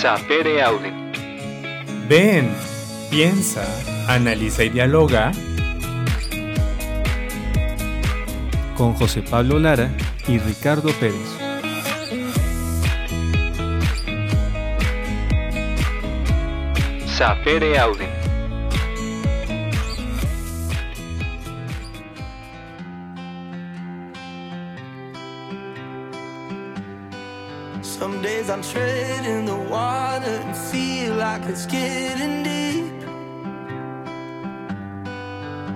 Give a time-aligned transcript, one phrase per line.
[0.00, 0.90] Sapere Aude.
[2.08, 2.50] Ven,
[3.10, 3.62] piensa,
[4.08, 5.30] analiza y dialoga
[8.78, 9.90] con José Pablo Lara
[10.26, 11.36] y Ricardo Pérez.
[17.04, 18.20] Sapere Aude.
[27.82, 29.69] Some days I'm treading the
[30.30, 33.00] and feel like it's getting deep.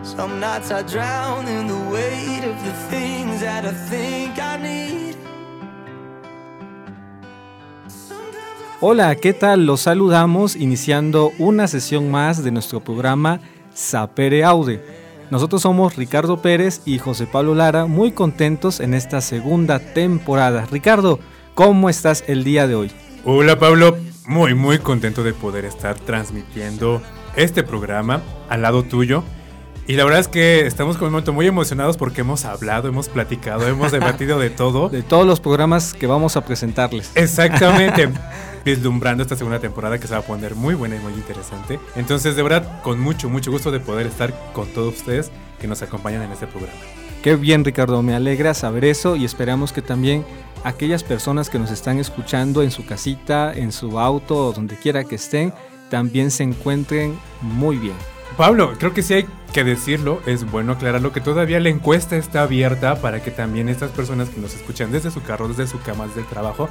[0.02, 5.16] Some nights I drown in the weight of the things that I think I need.
[8.80, 9.64] Hola, ¿qué tal?
[9.64, 13.40] Los saludamos iniciando una sesión más de nuestro programa
[13.72, 14.84] Sapere Aude.
[15.30, 20.66] Nosotros somos Ricardo Pérez y José Pablo Lara, muy contentos en esta segunda temporada.
[20.70, 21.18] Ricardo,
[21.54, 22.92] ¿cómo estás el día de hoy?
[23.24, 27.02] Hola Pablo, muy muy contento de poder estar transmitiendo
[27.36, 29.22] este programa al lado tuyo.
[29.86, 33.10] Y la verdad es que estamos con un momento muy emocionados porque hemos hablado, hemos
[33.10, 34.88] platicado, hemos debatido de todo.
[34.88, 37.10] De todos los programas que vamos a presentarles.
[37.14, 38.08] Exactamente.
[38.64, 41.78] vislumbrando esta segunda temporada que se va a poner muy buena y muy interesante.
[41.96, 45.82] Entonces, de verdad, con mucho, mucho gusto de poder estar con todos ustedes que nos
[45.82, 46.80] acompañan en este programa.
[47.24, 50.26] Qué bien, Ricardo, me alegra saber eso y esperamos que también
[50.62, 55.04] aquellas personas que nos están escuchando en su casita, en su auto o donde quiera
[55.04, 55.50] que estén,
[55.88, 57.94] también se encuentren muy bien.
[58.36, 62.42] Pablo, creo que sí hay que decirlo, es bueno aclararlo que todavía la encuesta está
[62.42, 66.06] abierta para que también estas personas que nos escuchan desde su carro, desde su cama,
[66.06, 66.68] desde el trabajo,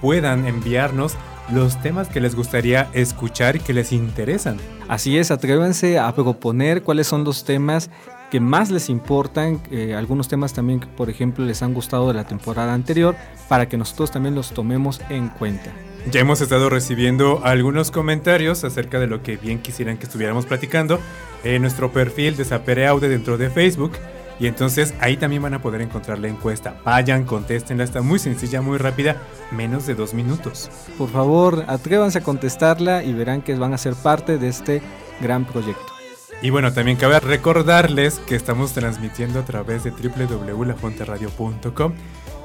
[0.00, 1.14] puedan enviarnos
[1.52, 4.56] los temas que les gustaría escuchar y que les interesan.
[4.88, 7.90] Así es, atrévanse a proponer cuáles son los temas
[8.34, 12.14] que más les importan, eh, algunos temas también que por ejemplo les han gustado de
[12.14, 13.14] la temporada anterior,
[13.48, 15.70] para que nosotros también los tomemos en cuenta.
[16.10, 20.98] Ya hemos estado recibiendo algunos comentarios acerca de lo que bien quisieran que estuviéramos platicando
[21.44, 23.92] en nuestro perfil de Sapere Aude dentro de Facebook.
[24.40, 26.74] Y entonces ahí también van a poder encontrar la encuesta.
[26.84, 29.16] Vayan, contéstenla, está muy sencilla, muy rápida,
[29.52, 30.72] menos de dos minutos.
[30.98, 34.82] Por favor, atrévanse a contestarla y verán que van a ser parte de este
[35.20, 35.93] gran proyecto.
[36.42, 41.92] Y bueno, también cabe recordarles que estamos transmitiendo a través de www.lafonteradio.com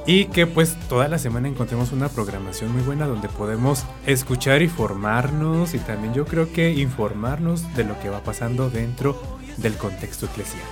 [0.05, 4.67] y que pues toda la semana encontremos una programación muy buena donde podemos escuchar y
[4.67, 9.21] formarnos y también yo creo que informarnos de lo que va pasando dentro
[9.57, 10.63] del contexto eclesial.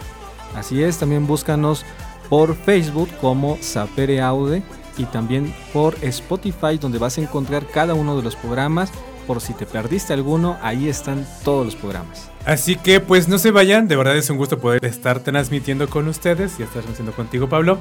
[0.56, 1.86] Así es, también búscanos
[2.30, 4.64] por Facebook como Sapere Aude
[4.98, 8.92] y también por Spotify donde vas a encontrar cada uno de los programas.
[9.28, 12.32] Por si te perdiste alguno, ahí están todos los programas.
[12.47, 16.08] Así que pues no se vayan, de verdad es un gusto poder estar transmitiendo con
[16.08, 17.78] ustedes y estar transmitiendo contigo Pablo.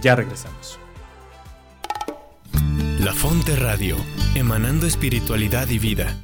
[0.00, 0.78] Ya regresamos.
[3.00, 3.96] La Fonte Radio,
[4.34, 6.16] emanando espiritualidad y vida.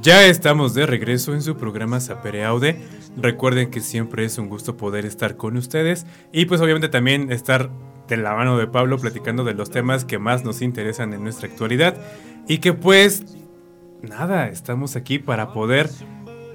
[0.00, 2.80] Ya estamos de regreso en su programa Sapere Aude.
[3.18, 7.68] Recuerden que siempre es un gusto poder estar con ustedes y pues obviamente también estar
[8.08, 11.48] de la mano de Pablo platicando de los temas que más nos interesan en nuestra
[11.48, 11.96] actualidad
[12.46, 13.24] y que pues
[14.02, 15.90] nada, estamos aquí para poder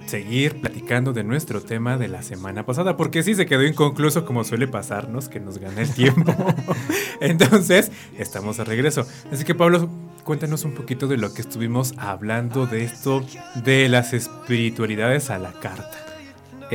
[0.06, 4.44] seguir platicando de nuestro tema de la semana pasada, porque sí se quedó inconcluso como
[4.44, 6.36] suele pasarnos, que nos gana el tiempo.
[7.22, 9.06] Entonces, estamos de regreso.
[9.32, 9.90] Así que Pablo,
[10.24, 13.24] cuéntanos un poquito de lo que estuvimos hablando de esto
[13.64, 16.13] de las espiritualidades a la carta.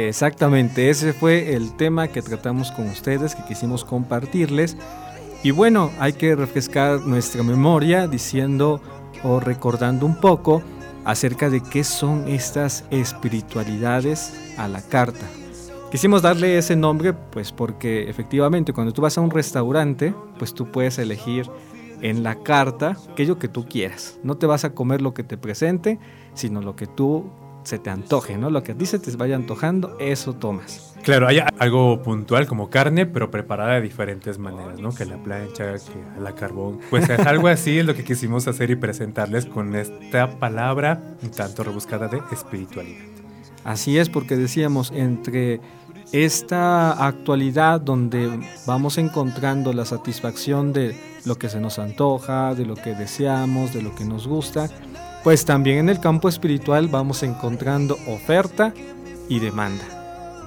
[0.07, 4.77] Exactamente, ese fue el tema que tratamos con ustedes, que quisimos compartirles.
[5.43, 8.81] Y bueno, hay que refrescar nuestra memoria diciendo
[9.25, 10.63] o recordando un poco
[11.05, 15.27] acerca de qué son estas espiritualidades a la carta.
[15.91, 20.71] Quisimos darle ese nombre pues porque efectivamente cuando tú vas a un restaurante pues tú
[20.71, 21.49] puedes elegir
[22.03, 24.19] en la carta aquello que tú quieras.
[24.23, 25.99] No te vas a comer lo que te presente,
[26.35, 27.31] sino lo que tú
[27.65, 28.51] se te antoje, ¿no?
[28.51, 30.95] Lo que a ti se te vaya antojando, eso tomas.
[31.03, 34.93] Claro, hay algo puntual como carne, pero preparada de diferentes maneras, ¿no?
[34.93, 36.81] Que la plancha, que la carbón.
[36.91, 41.31] Pues es algo así es lo que quisimos hacer y presentarles con esta palabra un
[41.31, 43.05] tanto rebuscada de espiritualidad.
[43.65, 45.61] Así es, porque decíamos, entre
[46.13, 50.97] esta actualidad donde vamos encontrando la satisfacción de
[51.27, 54.71] lo que se nos antoja, de lo que deseamos, de lo que nos gusta,
[55.29, 58.73] pues también en el campo espiritual vamos encontrando oferta
[59.29, 59.85] y demanda.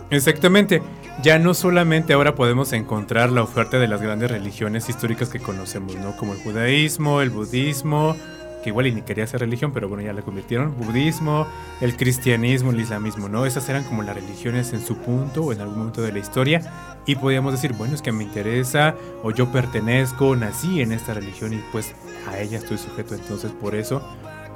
[0.09, 0.81] Exactamente.
[1.21, 5.93] Ya no solamente ahora podemos encontrar la oferta de las grandes religiones históricas que conocemos,
[5.97, 6.17] ¿no?
[6.17, 8.15] Como el judaísmo, el budismo
[8.63, 11.47] que igual ni quería ser religión, pero bueno, ya la convirtieron, budismo,
[11.79, 13.45] el cristianismo, el islamismo, ¿no?
[13.45, 16.61] Esas eran como las religiones en su punto o en algún momento de la historia
[17.05, 21.53] y podíamos decir, bueno, es que me interesa o yo pertenezco, nací en esta religión
[21.53, 21.93] y pues
[22.27, 24.01] a ella estoy sujeto, entonces por eso,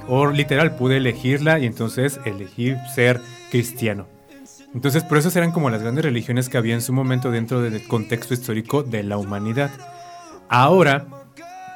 [0.08, 3.20] o literal pude elegirla y entonces elegí ser
[3.50, 4.06] cristiano.
[4.74, 7.86] Entonces por eso eran como las grandes religiones que había en su momento dentro del
[7.86, 9.70] contexto histórico de la humanidad.
[10.48, 11.06] Ahora,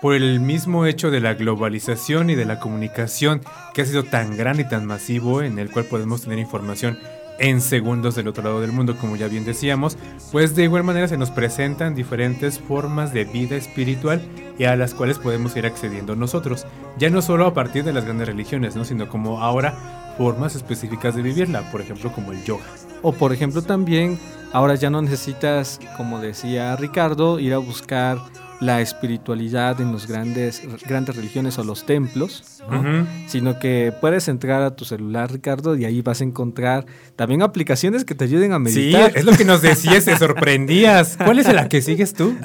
[0.00, 3.42] por el mismo hecho de la globalización y de la comunicación
[3.74, 6.98] que ha sido tan grande y tan masivo en el cual podemos tener información
[7.40, 9.96] en segundos del otro lado del mundo, como ya bien decíamos,
[10.30, 14.22] pues de igual manera se nos presentan diferentes formas de vida espiritual
[14.58, 16.66] y a las cuales podemos ir accediendo nosotros,
[16.98, 18.84] ya no solo a partir de las grandes religiones, ¿no?
[18.84, 22.64] sino como ahora formas específicas de vivirla, por ejemplo como el yoga.
[23.00, 24.18] O por ejemplo también,
[24.52, 28.18] ahora ya no necesitas, como decía Ricardo, ir a buscar
[28.60, 32.62] la espiritualidad en los grandes, grandes religiones o los templos,
[33.26, 36.84] sino que puedes entrar a tu celular, Ricardo, y ahí vas a encontrar
[37.16, 39.12] también aplicaciones que te ayuden a meditar.
[39.12, 41.16] Sí, es lo que nos decías, te sorprendías.
[41.16, 42.36] ¿Cuál es la que sigues tú?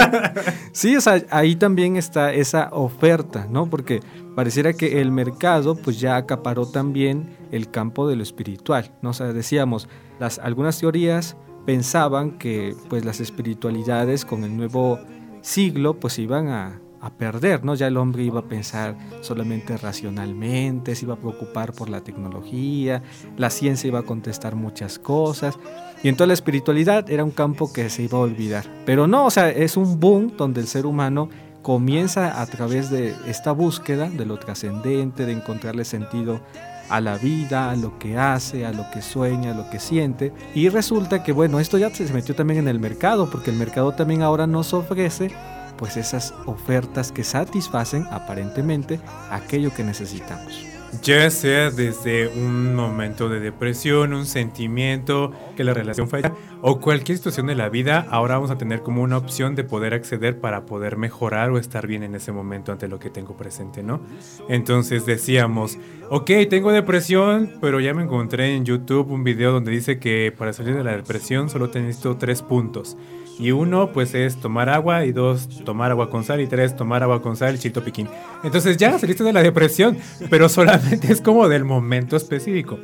[0.72, 3.70] sí, o sea, ahí también está esa oferta, ¿no?
[3.70, 4.00] Porque
[4.34, 9.10] pareciera que el mercado pues ya acaparó también el campo de lo espiritual, ¿no?
[9.10, 11.36] O sea, decíamos, las, algunas teorías
[11.66, 14.98] pensaban que pues las espiritualidades con el nuevo
[15.42, 16.80] siglo pues iban a,
[17.18, 17.76] perder, ¿no?
[17.76, 23.00] Ya el hombre iba a pensar solamente racionalmente, se iba a preocupar por la tecnología,
[23.36, 25.56] la ciencia iba a contestar muchas cosas,
[26.02, 28.64] y entonces la espiritualidad era un campo que se iba a olvidar.
[28.84, 31.28] Pero no, o sea, es un boom donde el ser humano
[31.62, 36.40] comienza a través de esta búsqueda de lo trascendente, de encontrarle sentido
[36.88, 40.32] a la vida, a lo que hace, a lo que sueña, a lo que siente.
[40.54, 43.92] Y resulta que, bueno, esto ya se metió también en el mercado, porque el mercado
[43.92, 45.30] también ahora nos ofrece
[45.76, 48.98] pues esas ofertas que satisfacen aparentemente
[49.30, 56.08] aquello que necesitamos ya sea desde un momento de depresión, un sentimiento, que la relación
[56.08, 59.64] falla o cualquier situación de la vida, ahora vamos a tener como una opción de
[59.64, 63.36] poder acceder para poder mejorar o estar bien en ese momento ante lo que tengo
[63.36, 64.00] presente, ¿no?
[64.48, 65.78] Entonces decíamos,
[66.10, 70.52] ok, tengo depresión, pero ya me encontré en YouTube un video donde dice que para
[70.52, 72.96] salir de la depresión solo necesito tres puntos.
[73.38, 75.04] Y uno, pues es tomar agua.
[75.04, 76.40] Y dos, tomar agua con sal.
[76.40, 78.08] Y tres, tomar agua con sal, chito piquín.
[78.44, 79.98] Entonces ya saliste de la depresión,
[80.30, 82.78] pero solamente es como del momento específico.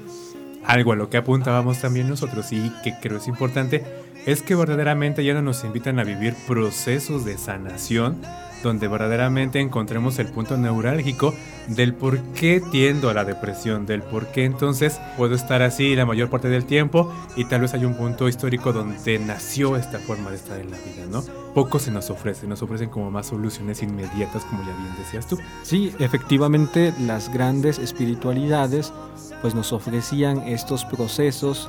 [0.64, 3.84] Algo a lo que apuntábamos también nosotros y que creo es importante
[4.26, 8.20] es que verdaderamente ya no nos invitan a vivir procesos de sanación
[8.62, 11.34] donde verdaderamente encontremos el punto neurálgico
[11.68, 16.06] del por qué tiendo a la depresión, del por qué entonces puedo estar así la
[16.06, 20.30] mayor parte del tiempo y tal vez hay un punto histórico donde nació esta forma
[20.30, 21.22] de estar en la vida, ¿no?
[21.54, 25.38] Poco se nos ofrece, nos ofrecen como más soluciones inmediatas, como ya bien decías tú.
[25.62, 28.92] Sí, efectivamente las grandes espiritualidades
[29.42, 31.68] pues nos ofrecían estos procesos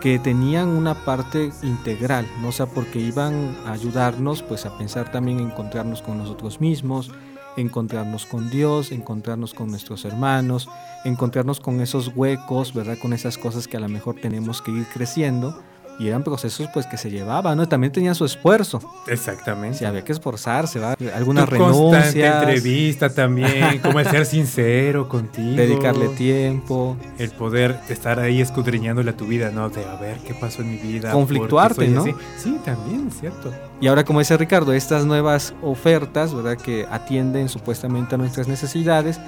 [0.00, 2.48] que tenían una parte integral, ¿no?
[2.48, 7.10] o sea, porque iban a ayudarnos pues a pensar también en encontrarnos con nosotros mismos,
[7.56, 10.68] encontrarnos con Dios, encontrarnos con nuestros hermanos,
[11.04, 12.98] encontrarnos con esos huecos, ¿verdad?
[13.00, 15.60] Con esas cosas que a lo mejor tenemos que ir creciendo
[15.98, 17.66] y eran procesos pues que se llevaban, ¿no?
[17.68, 18.80] También tenía su esfuerzo.
[19.08, 19.84] Exactamente.
[19.84, 20.94] Había que esforzarse, ¿va?
[21.14, 22.14] Algunas renuncias.
[22.14, 25.56] entrevista también, como el ser sincero contigo.
[25.56, 26.96] Dedicarle tiempo.
[27.18, 29.70] El poder estar ahí escudriñándole a tu vida, ¿no?
[29.70, 31.10] De a ver qué pasó en mi vida.
[31.10, 32.04] Conflictuarte, ¿no?
[32.36, 33.52] Sí, también, es cierto.
[33.80, 36.56] Y ahora, como dice Ricardo, estas nuevas ofertas, ¿verdad?
[36.56, 39.20] Que atienden supuestamente a nuestras necesidades,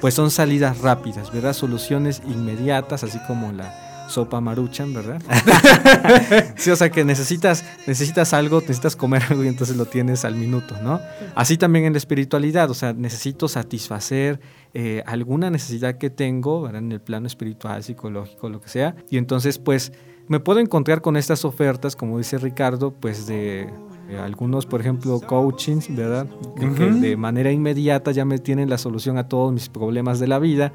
[0.00, 1.52] pues son salidas rápidas, ¿verdad?
[1.52, 5.22] Soluciones inmediatas, así como la sopa maruchan, ¿verdad?
[6.56, 10.34] sí, o sea que necesitas, necesitas algo, necesitas comer algo y entonces lo tienes al
[10.34, 11.00] minuto, ¿no?
[11.34, 14.40] Así también en la espiritualidad, o sea, necesito satisfacer
[14.72, 16.82] eh, alguna necesidad que tengo, ¿verdad?
[16.82, 18.96] En el plano espiritual, psicológico, lo que sea.
[19.10, 19.92] Y entonces, pues,
[20.28, 23.68] me puedo encontrar con estas ofertas, como dice Ricardo, pues de
[24.22, 26.26] algunos, por ejemplo, coachings, ¿verdad?
[26.58, 30.38] que de manera inmediata ya me tienen la solución a todos mis problemas de la
[30.38, 30.72] vida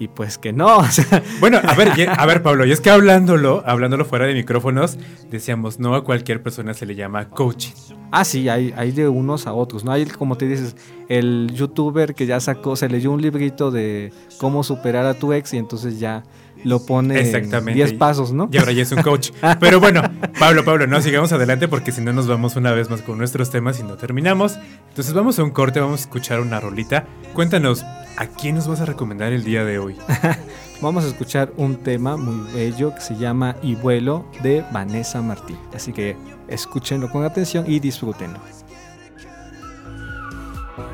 [0.00, 0.80] y pues que no.
[1.40, 4.98] bueno, a ver, a ver, Pablo, y es que hablándolo, hablándolo fuera de micrófonos,
[5.30, 7.74] decíamos, no a cualquier persona se le llama coaching.
[8.10, 9.92] Ah, sí, hay, hay de unos a otros, ¿no?
[9.92, 10.74] Hay, como te dices,
[11.08, 15.52] el youtuber que ya sacó, se leyó un librito de cómo superar a tu ex
[15.52, 16.22] y entonces ya
[16.64, 17.74] lo pone Exactamente.
[17.74, 18.48] 10 pasos, ¿no?
[18.52, 19.30] Y ahora ya es un coach.
[19.60, 20.02] Pero bueno,
[20.38, 23.50] Pablo, Pablo, no sigamos adelante porque si no nos vamos una vez más con nuestros
[23.50, 24.58] temas y no terminamos.
[24.88, 27.06] Entonces vamos a un corte, vamos a escuchar una rolita.
[27.34, 27.84] Cuéntanos,
[28.16, 29.96] ¿A quién nos vas a recomendar el día de hoy?
[30.82, 35.56] Vamos a escuchar un tema muy bello que se llama Y vuelo de Vanessa Martín.
[35.74, 38.38] Así que escúchenlo con atención y disfrútenlo.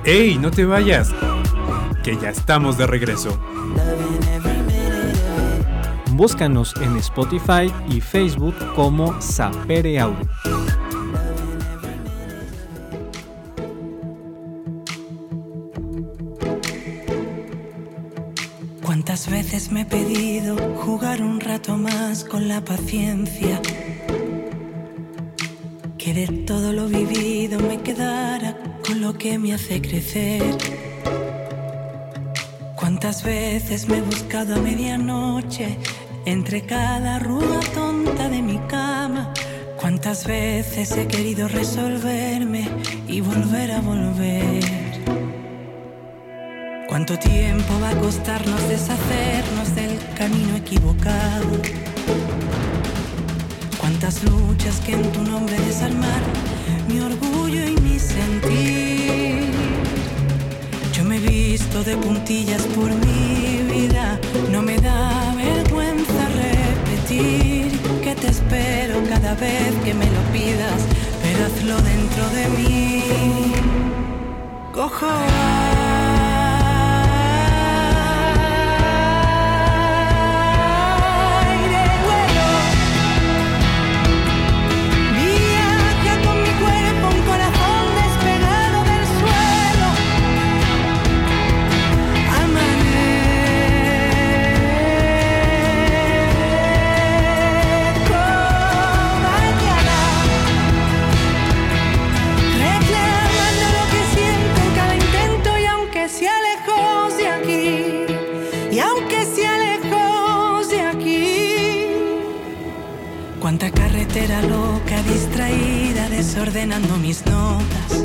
[0.04, 1.12] ¡Ey, no te vayas!
[2.06, 3.36] que ya estamos de regreso.
[6.16, 10.26] Búscanos en Spotify y Facebook como Sapere Audio.
[18.82, 23.60] ¿Cuántas veces me he pedido jugar un rato más con la paciencia?
[25.98, 28.56] Que de todo lo vivido me quedara
[28.86, 30.56] con lo que me hace crecer.
[32.74, 35.76] ¿Cuántas veces me he buscado a medianoche
[36.26, 39.32] entre cada rúa tonta de mi cama?
[39.80, 42.68] ¿Cuántas veces he querido resolverme
[43.06, 44.64] y volver a volver?
[46.88, 51.46] ¿Cuánto tiempo va a costarnos deshacernos del camino equivocado?
[53.78, 56.22] ¿Cuántas luchas que en tu nombre desarmar
[56.88, 59.44] mi orgullo y mi sentir?
[60.92, 64.18] Yo me he visto de puntillas por mi vida,
[64.50, 65.65] no me da vergüenza
[68.02, 70.80] que te espero cada vez que me lo pidas,
[71.22, 73.02] pero hazlo dentro de mí.
[74.72, 75.06] Cojo
[114.26, 118.04] carretera loca, distraída, desordenando mis notas.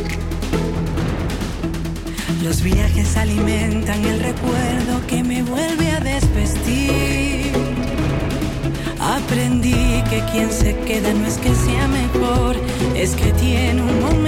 [2.44, 7.52] Los viajes alimentan el recuerdo que me vuelve a desvestir.
[9.00, 12.56] Aprendí que quien se queda no es que sea mejor,
[12.96, 14.21] es que tiene un momento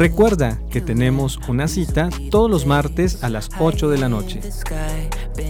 [0.00, 4.40] Recuerda que tenemos una cita todos los martes a las 8 de la noche.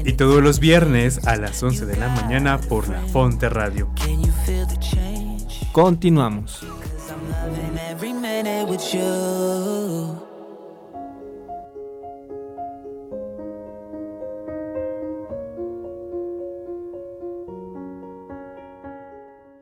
[0.05, 3.89] Y todos los viernes a las 11 de la mañana por la Fonte Radio.
[5.71, 6.67] Continuamos.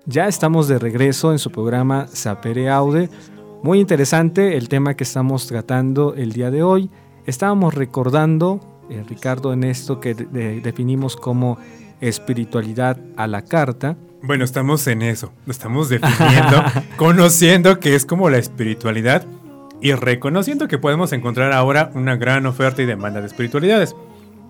[0.07, 3.11] Ya estamos de regreso en su programa Sapere Aude.
[3.63, 6.91] Muy interesante el tema que estamos tratando el día de hoy.
[7.27, 11.59] Estábamos recordando, eh, Ricardo, en esto que de- de- definimos como
[12.01, 13.97] espiritualidad a la carta.
[14.23, 15.33] Bueno, estamos en eso.
[15.47, 16.63] Estamos definiendo,
[16.97, 19.27] conociendo que es como la espiritualidad
[19.81, 23.95] y reconociendo que podemos encontrar ahora una gran oferta y demanda de espiritualidades.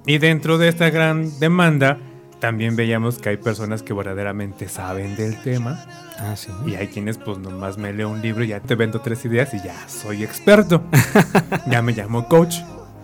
[0.06, 1.98] Y dentro de esta gran demanda
[2.40, 5.84] también veíamos que hay personas que verdaderamente saben del tema
[6.20, 6.50] Ah, sí.
[6.66, 9.52] y hay quienes pues nomás me leo un libro y ya te vendo tres ideas
[9.54, 10.82] y ya soy experto.
[11.70, 12.56] ya me llamo coach.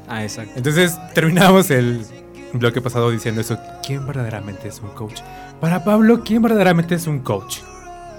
[0.08, 0.52] Ah, exacto.
[0.56, 2.04] Entonces terminamos el
[2.52, 3.58] bloque pasado diciendo eso.
[3.84, 5.20] ¿Quién verdaderamente es un coach?
[5.60, 7.58] Para Pablo, ¿quién verdaderamente es un coach?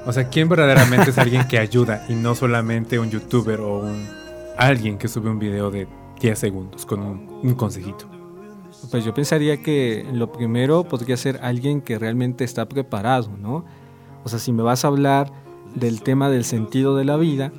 [0.05, 4.07] O sea, ¿quién verdaderamente es alguien que ayuda y no solamente un youtuber o un
[4.57, 5.87] alguien que sube un video de
[6.21, 8.07] 10 segundos con un, un consejito?
[8.91, 13.65] Pues yo pensaría que lo primero podría ser alguien que realmente está preparado, ¿no?
[14.23, 15.31] O sea, si me vas a hablar
[15.75, 17.51] del tema del sentido de la vida,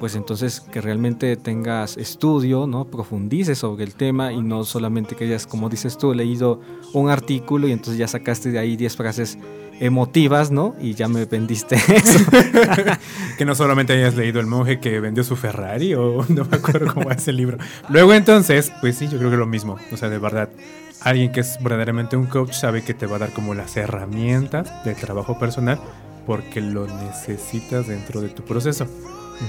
[0.00, 2.86] pues entonces que realmente tengas estudio, ¿no?
[2.86, 6.60] Profundices sobre el tema y no solamente que hayas, como dices tú, leído
[6.94, 9.38] un artículo y entonces ya sacaste de ahí 10 frases
[9.80, 10.76] emotivas, ¿no?
[10.80, 12.24] Y ya me vendiste eso.
[13.38, 16.94] que no solamente hayas leído El monje que vendió su Ferrari o no me acuerdo
[16.94, 17.58] cómo es el libro.
[17.88, 19.78] Luego entonces, pues sí, yo creo que lo mismo.
[19.90, 20.50] O sea, de verdad,
[21.00, 24.84] alguien que es verdaderamente un coach sabe que te va a dar como las herramientas
[24.84, 25.80] de trabajo personal
[26.26, 28.86] porque lo necesitas dentro de tu proceso.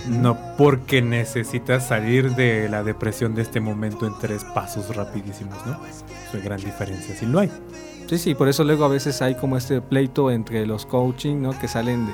[0.08, 5.86] No porque necesitas salir de la depresión de este momento en tres pasos rapidísimos, ¿no?
[5.86, 7.52] Es una gran diferencia, si lo hay.
[8.12, 11.58] Sí, sí, por eso luego a veces hay como este pleito entre los coaching, ¿no?
[11.58, 12.12] Que salen de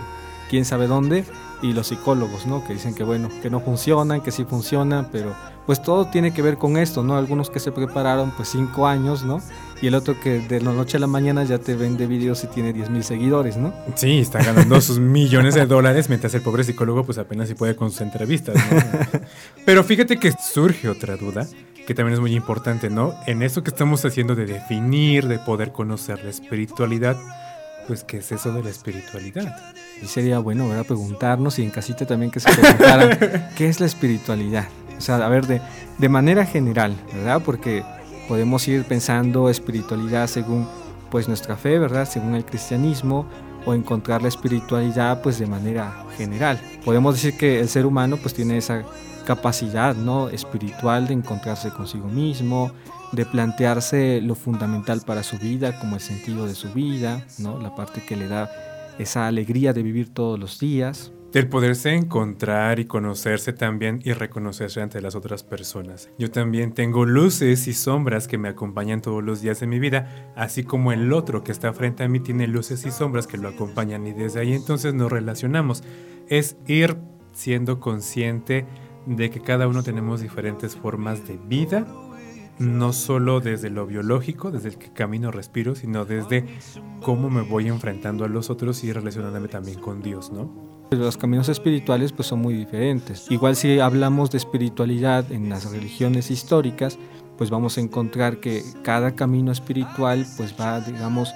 [0.48, 1.26] quién sabe dónde
[1.64, 2.64] y los psicólogos, ¿no?
[2.64, 5.34] Que dicen que bueno, que no funcionan, que sí funcionan, pero
[5.66, 7.18] pues todo tiene que ver con esto, ¿no?
[7.18, 9.42] Algunos que se prepararon pues cinco años, ¿no?
[9.82, 12.48] Y el otro que de la noche a la mañana ya te vende videos y
[12.48, 13.74] tiene 10 mil seguidores, ¿no?
[13.96, 17.76] Sí, está ganando sus millones de dólares mientras el pobre psicólogo pues apenas si puede
[17.76, 19.20] con sus entrevistas, ¿no?
[19.66, 21.48] Pero fíjate que surge otra duda
[21.88, 23.16] que también es muy importante, ¿no?
[23.28, 27.16] En eso que estamos haciendo de definir, de poder conocer la espiritualidad,
[27.88, 29.56] pues ¿qué es eso de la espiritualidad?
[30.04, 30.86] Y sería bueno, ¿verdad?
[30.86, 34.68] Preguntarnos y en casita también que se preguntaran qué es la espiritualidad.
[34.98, 35.62] O sea, a ver, de,
[35.98, 37.42] de manera general, ¿verdad?
[37.44, 37.86] Porque
[38.28, 40.68] podemos ir pensando espiritualidad según
[41.10, 42.06] pues nuestra fe, ¿verdad?
[42.06, 43.26] Según el cristianismo
[43.66, 46.60] o encontrar la espiritualidad pues de manera general.
[46.84, 48.84] Podemos decir que el ser humano pues tiene esa
[49.28, 50.30] capacidad, ¿no?
[50.30, 52.72] espiritual de encontrarse consigo mismo,
[53.12, 57.60] de plantearse lo fundamental para su vida como el sentido de su vida, ¿no?
[57.60, 58.50] La parte que le da
[58.98, 64.82] esa alegría de vivir todos los días, del poderse encontrar y conocerse también y reconocerse
[64.82, 66.10] ante las otras personas.
[66.18, 70.32] Yo también tengo luces y sombras que me acompañan todos los días de mi vida,
[70.38, 73.50] así como el otro que está frente a mí tiene luces y sombras que lo
[73.50, 75.84] acompañan y desde ahí entonces nos relacionamos.
[76.30, 76.98] Es ir
[77.34, 78.66] siendo consciente
[79.08, 81.88] de que cada uno tenemos diferentes formas de vida,
[82.60, 86.46] no solo desde lo biológico, desde el que camino respiro, sino desde
[87.02, 90.68] cómo me voy enfrentando a los otros y relacionándome también con Dios, ¿no?
[90.92, 93.30] Los caminos espirituales pues son muy diferentes.
[93.30, 96.98] Igual si hablamos de espiritualidad en las religiones históricas,
[97.38, 101.34] pues vamos a encontrar que cada camino espiritual pues va, digamos,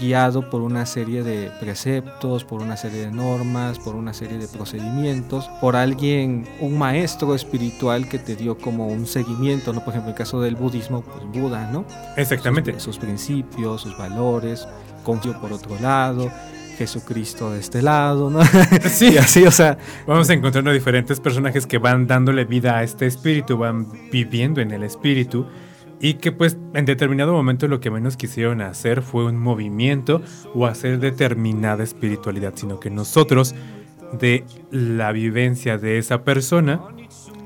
[0.00, 4.48] guiado por una serie de preceptos, por una serie de normas, por una serie de
[4.48, 9.80] procedimientos, por alguien, un maestro espiritual que te dio como un seguimiento, ¿no?
[9.80, 11.84] Por ejemplo, en el caso del budismo, pues Buda, ¿no?
[12.16, 12.72] Exactamente.
[12.74, 14.66] Sus, sus principios, sus valores,
[15.02, 16.30] Confucio por otro lado,
[16.78, 18.40] Jesucristo de este lado, ¿no?
[18.88, 19.78] Sí, así, o sea.
[20.06, 24.82] Vamos encontrando diferentes personajes que van dándole vida a este espíritu, van viviendo en el
[24.82, 25.46] espíritu
[26.02, 30.20] y que pues en determinado momento lo que menos quisieron hacer fue un movimiento
[30.52, 33.54] o hacer determinada espiritualidad, sino que nosotros
[34.18, 36.82] de la vivencia de esa persona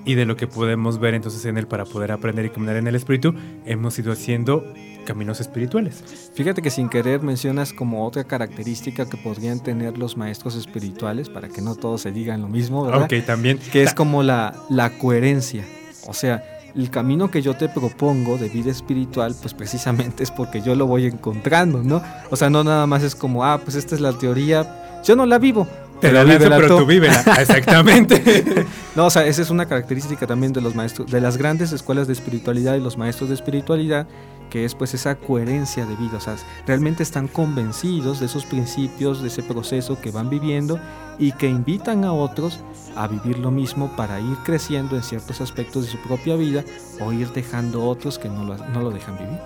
[0.07, 2.87] y de lo que podemos ver entonces en él para poder aprender y caminar en
[2.87, 3.35] el espíritu,
[3.67, 4.65] hemos ido haciendo
[5.05, 6.31] caminos espirituales.
[6.35, 11.49] Fíjate que sin querer mencionas como otra característica que podrían tener los maestros espirituales, para
[11.49, 13.03] que no todos se digan lo mismo, ¿verdad?
[13.03, 13.59] Ok, también.
[13.71, 15.65] Que es como la, la coherencia.
[16.09, 20.61] O sea, el camino que yo te propongo de vida espiritual, pues precisamente es porque
[20.61, 22.03] yo lo voy encontrando, ¿no?
[22.31, 25.25] O sea, no nada más es como, ah, pues esta es la teoría, yo no
[25.25, 25.67] la vivo.
[26.01, 27.21] Te la lanzo, pero tú vívela.
[27.41, 28.67] Exactamente.
[28.97, 32.07] no, o sea, esa es una característica también de los maestros, de las grandes escuelas
[32.07, 34.07] de espiritualidad y los maestros de espiritualidad,
[34.51, 36.37] que es pues esa coherencia de vida, o sea,
[36.67, 40.79] realmente están convencidos de esos principios, de ese proceso que van viviendo
[41.19, 42.61] y que invitan a otros
[42.97, 46.65] a vivir lo mismo para ir creciendo en ciertos aspectos de su propia vida
[47.01, 49.39] o ir dejando otros que no lo, no lo dejan vivir.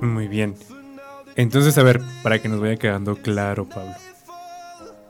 [0.00, 0.54] Muy bien.
[1.36, 3.94] Entonces, a ver, para que nos vaya quedando claro, Pablo.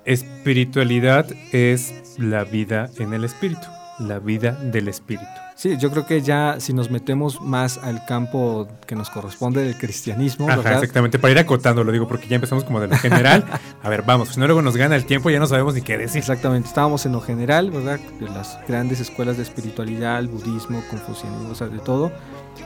[0.05, 3.67] Espiritualidad es la vida en el espíritu,
[3.99, 5.50] la vida del espíritu.
[5.61, 9.77] Sí, yo creo que ya si nos metemos más al campo que nos corresponde del
[9.77, 10.73] cristianismo, Ajá, ¿verdad?
[10.73, 13.45] exactamente, para ir acotando, lo digo, porque ya empezamos como de lo general.
[13.83, 15.99] A ver, vamos, si no luego nos gana el tiempo, ya no sabemos ni qué
[15.99, 16.17] decir.
[16.17, 18.01] Exactamente, estábamos en lo general, ¿verdad?
[18.19, 22.11] De las grandes escuelas de espiritualidad, el budismo, confucianismo, o sea, de todo.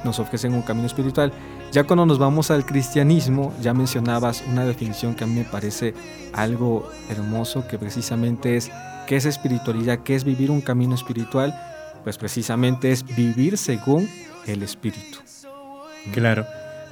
[0.05, 1.33] nos ofrecen un camino espiritual.
[1.73, 5.95] Ya cuando nos vamos al cristianismo, ya mencionabas una definición que a mí me parece
[6.33, 8.71] algo hermoso, que precisamente es
[9.09, 11.74] qué es espiritualidad, qué es vivir un camino espiritual,
[12.05, 14.09] pues precisamente es vivir según
[14.47, 15.19] el espíritu.
[16.13, 16.45] Claro.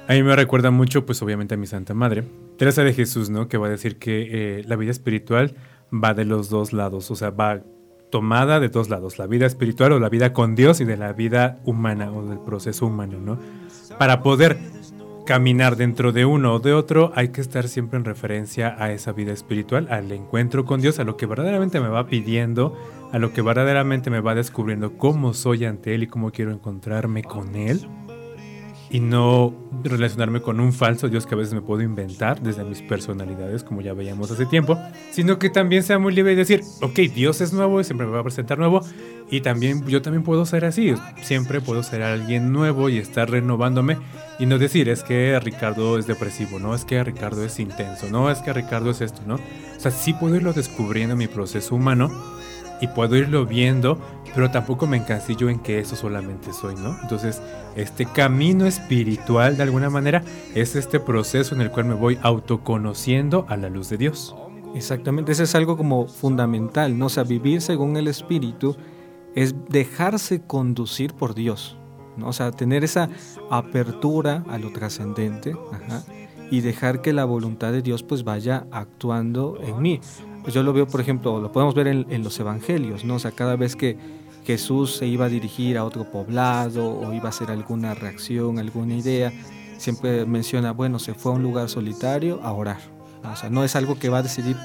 [0.07, 2.25] A mí me recuerda mucho, pues obviamente a mi Santa Madre,
[2.57, 3.47] Teresa de Jesús, ¿no?
[3.47, 5.55] Que va a decir que eh, la vida espiritual
[5.93, 7.61] va de los dos lados, o sea, va
[8.09, 11.13] tomada de dos lados, la vida espiritual o la vida con Dios y de la
[11.13, 13.39] vida humana o del proceso humano, ¿no?
[13.97, 14.57] Para poder
[15.25, 19.13] caminar dentro de uno o de otro, hay que estar siempre en referencia a esa
[19.13, 22.77] vida espiritual, al encuentro con Dios, a lo que verdaderamente me va pidiendo,
[23.13, 27.23] a lo que verdaderamente me va descubriendo cómo soy ante Él y cómo quiero encontrarme
[27.23, 27.87] con Él
[28.89, 32.81] y no relacionarme con un falso Dios que a veces me puedo inventar desde mis
[32.81, 34.79] personalidades, como ya veíamos hace tiempo,
[35.11, 38.13] sino que también sea muy libre y decir, ok, Dios es nuevo y siempre me
[38.13, 38.81] va a presentar nuevo,
[39.29, 43.97] y también yo también puedo ser así, siempre puedo ser alguien nuevo y estar renovándome
[44.39, 48.31] y no decir, es que Ricardo es depresivo, no, es que Ricardo es intenso, no,
[48.31, 49.35] es que Ricardo es esto, ¿no?
[49.35, 52.11] O sea, sí puedo irlo descubriendo en mi proceso humano
[52.81, 53.99] y puedo irlo viendo,
[54.35, 56.97] pero tampoco me encasillo en que eso solamente soy, ¿no?
[57.01, 57.41] Entonces,
[57.75, 60.23] este camino espiritual, de alguna manera,
[60.55, 64.35] es este proceso en el cual me voy autoconociendo a la luz de Dios.
[64.75, 67.05] Exactamente, eso es algo como fundamental, ¿no?
[67.05, 68.75] O sea, vivir según el Espíritu
[69.35, 71.77] es dejarse conducir por Dios,
[72.17, 72.27] ¿no?
[72.27, 73.09] O sea, tener esa
[73.49, 75.55] apertura a lo trascendente,
[76.51, 80.01] y dejar que la voluntad de Dios pues vaya actuando en mí.
[80.43, 83.15] Pues yo lo veo, por ejemplo, lo podemos ver en, los evangelios, ¿no?
[83.15, 83.97] O sea, cada vez que
[84.45, 88.95] Jesús se iba a dirigir a otro poblado o iba a hacer alguna reacción, alguna
[88.95, 89.31] idea,
[89.77, 92.79] siempre menciona, bueno, se fue a un lugar solitario a orar.
[93.23, 94.57] O sea, no es algo que va a decidir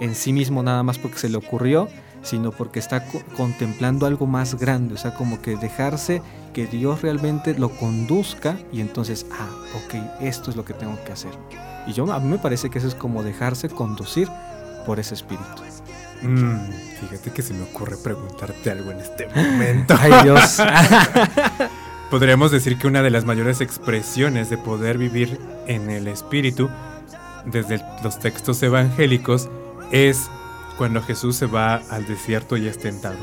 [0.00, 1.88] en sí mismo nada más porque se le ocurrió,
[2.22, 7.58] sino porque está contemplando algo más grande, o sea, como que dejarse que Dios realmente
[7.58, 9.48] lo conduzca y entonces, ah,
[9.84, 11.32] ok, esto es lo que tengo que hacer.
[11.86, 14.28] Y yo a mí me parece que eso es como dejarse conducir
[14.84, 15.62] por ese espíritu.
[16.22, 19.94] Mm, fíjate que se me ocurre preguntarte algo en este momento.
[19.98, 20.62] Ay Dios.
[22.10, 26.68] Podríamos decir que una de las mayores expresiones de poder vivir en el espíritu
[27.46, 29.48] desde los textos evangélicos
[29.90, 30.28] es
[30.76, 33.16] cuando Jesús se va al desierto y es tentado.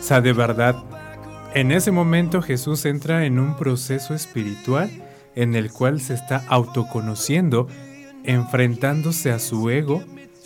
[0.00, 0.76] O sea, de verdad,
[1.54, 4.90] en ese momento Jesús entra en un proceso espiritual
[5.34, 7.68] en el cual se está autoconociendo,
[8.24, 10.02] enfrentándose a su ego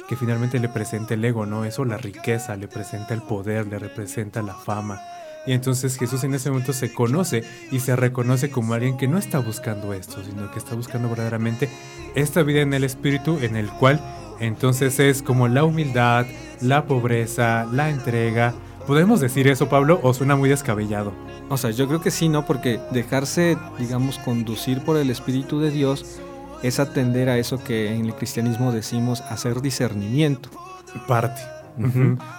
[0.09, 1.65] que finalmente le presenta el ego, ¿no?
[1.65, 5.01] Eso, la riqueza, le presenta el poder, le representa la fama.
[5.47, 9.17] Y entonces Jesús en ese momento se conoce y se reconoce como alguien que no
[9.17, 11.69] está buscando esto, sino que está buscando verdaderamente
[12.17, 14.01] esta vida en el espíritu, en el cual
[14.41, 16.27] entonces es como la humildad,
[16.61, 18.55] la pobreza, la entrega.
[18.87, 21.13] ¿Podemos decir eso, Pablo, o suena muy descabellado?
[21.49, 22.45] O sea, yo creo que sí, ¿no?
[22.45, 26.21] Porque dejarse, digamos, conducir por el Espíritu de Dios
[26.63, 30.51] es atender a eso que en el cristianismo decimos hacer discernimiento.
[31.07, 31.41] Parte.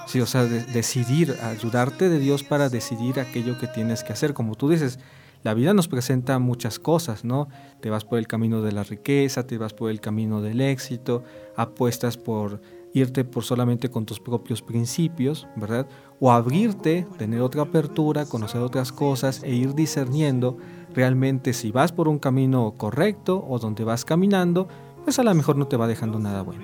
[0.08, 4.34] Sí, o sea, decidir, ayudarte de Dios para decidir aquello que tienes que hacer.
[4.34, 4.99] Como tú dices,
[5.43, 7.47] la vida nos presenta muchas cosas, ¿no?
[7.80, 11.23] Te vas por el camino de la riqueza, te vas por el camino del éxito,
[11.56, 12.62] apuestas por
[12.93, 15.88] irte por solamente con tus propios principios, ¿verdad?
[16.19, 20.58] O abrirte, tener otra apertura, conocer otras cosas e ir discerniendo
[20.97, 24.67] realmente si vas por un camino correcto o donde vas caminando,
[25.03, 26.63] pues a lo mejor no te va dejando nada bueno.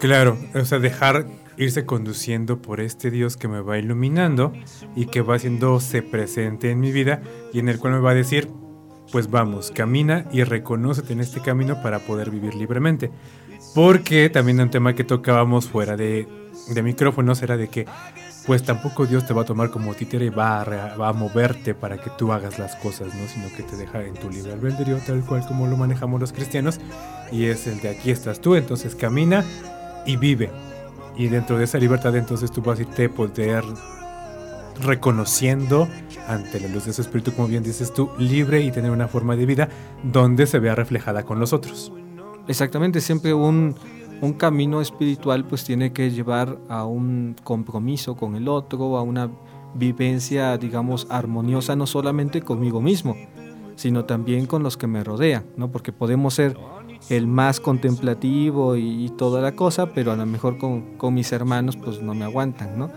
[0.00, 1.26] Claro, o sea, dejar
[1.58, 4.54] irse conduciendo por este Dios que me va iluminando
[4.96, 7.20] y que va haciéndose presente en mi vida
[7.52, 8.48] y en el cual me va a decir,
[9.12, 13.10] pues vamos, camina y reconócete en este camino para poder vivir libremente.
[13.74, 16.26] Porque también un tema que tocábamos fuera de,
[16.72, 17.86] de micrófonos era de que
[18.46, 22.10] pues tampoco Dios te va a tomar como títere y va a, moverte para que
[22.10, 23.26] tú hagas las cosas, ¿no?
[23.28, 26.78] Sino que te deja en tu libre albedrío, tal cual como lo manejamos los cristianos.
[27.32, 29.44] Y es el de aquí estás tú, entonces camina
[30.04, 30.50] y vive.
[31.16, 33.64] Y dentro de esa libertad entonces tú vas a irte poder
[34.82, 35.88] reconociendo
[36.28, 39.36] ante la luz de su espíritu, como bien dices tú, libre y tener una forma
[39.36, 39.68] de vida
[40.02, 41.92] donde se vea reflejada con los otros.
[42.46, 43.74] Exactamente, siempre un,
[44.20, 49.30] un camino espiritual pues tiene que llevar a un compromiso con el otro, a una
[49.74, 53.16] vivencia, digamos, armoniosa no solamente conmigo mismo,
[53.76, 55.70] sino también con los que me rodean, ¿no?
[55.70, 56.56] Porque podemos ser
[57.10, 61.76] el más contemplativo y, toda la cosa, pero a lo mejor con, con mis hermanos
[61.76, 62.90] pues no me aguantan, ¿no?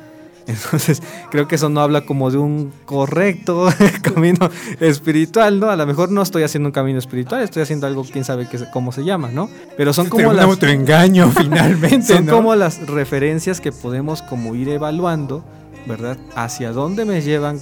[0.47, 3.67] Entonces, creo que eso no habla como de un correcto
[4.01, 5.69] camino espiritual, ¿no?
[5.69, 8.57] A lo mejor no estoy haciendo un camino espiritual, estoy haciendo algo, quién sabe qué,
[8.71, 9.49] cómo se llama, ¿no?
[9.75, 10.63] Pero son como las...
[10.63, 15.43] engaño, finalmente, Son como las referencias que podemos como ir evaluando,
[15.85, 16.17] ¿verdad?
[16.35, 17.59] Hacia dónde me llevan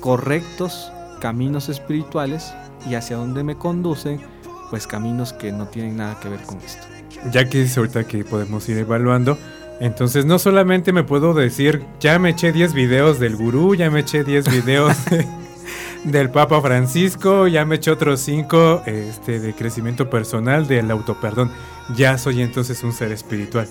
[0.00, 0.90] correctos
[1.20, 2.54] caminos espirituales
[2.88, 4.20] y hacia dónde me conducen,
[4.70, 6.86] pues caminos que no tienen nada que ver con esto.
[7.32, 9.36] Ya que es ahorita que podemos ir evaluando,
[9.80, 14.00] entonces no solamente me puedo decir, ya me eché 10 videos del gurú, ya me
[14.00, 14.96] eché 10 videos
[16.04, 21.50] del Papa Francisco, ya me eché otros 5 este, de crecimiento personal, del autoperdón.
[21.94, 23.68] Ya soy entonces un ser espiritual.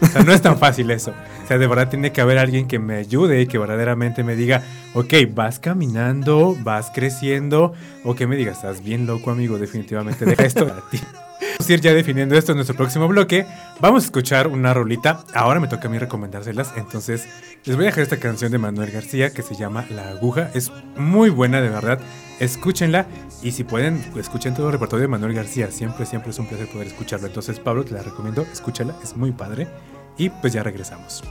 [0.00, 1.12] O sea, no es tan fácil eso.
[1.44, 4.36] O sea, de verdad tiene que haber alguien que me ayude y que verdaderamente me
[4.36, 4.62] diga,
[4.94, 7.72] ok, vas caminando, vas creciendo,
[8.04, 10.98] o que me diga, estás bien loco, amigo, definitivamente deja esto para ti.
[11.40, 13.46] Vamos a ir ya definiendo esto en nuestro próximo bloque.
[13.80, 15.24] Vamos a escuchar una rolita.
[15.34, 16.72] Ahora me toca a mí recomendárselas.
[16.76, 17.28] Entonces,
[17.64, 20.50] les voy a dejar esta canción de Manuel García que se llama La Aguja.
[20.54, 21.98] Es muy buena, de verdad.
[22.40, 23.06] Escúchenla.
[23.42, 25.70] Y si pueden, escuchen todo el repertorio de Manuel García.
[25.70, 27.26] Siempre, siempre es un placer poder escucharlo.
[27.26, 28.42] Entonces, Pablo, te la recomiendo.
[28.52, 28.94] Escúchala.
[29.02, 29.66] Es muy padre.
[30.18, 31.22] Y pues ya regresamos.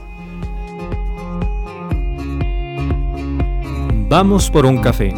[4.08, 5.12] Vamos por un café.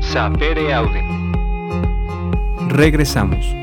[0.00, 1.13] Sapere Aude.
[2.68, 3.54] Regresamos.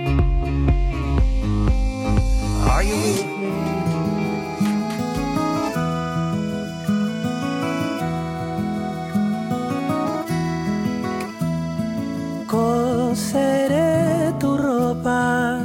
[12.47, 15.59] Coseré tu ropa,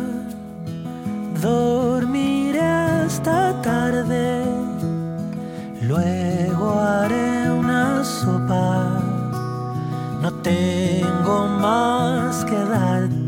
[1.42, 4.44] dormiré hasta tarde,
[5.82, 9.00] luego haré una sopa.
[10.22, 13.25] No tengo más que darte,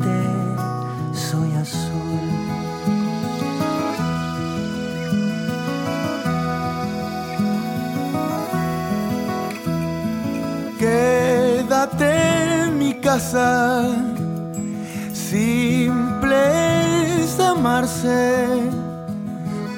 [13.08, 13.86] casa,
[15.14, 16.36] simple
[17.40, 18.46] amarse,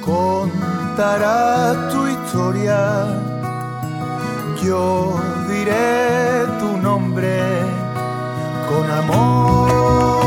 [0.05, 2.81] contará tu historia,
[4.65, 5.15] yo
[5.49, 7.39] diré tu nombre
[8.69, 10.20] con amor.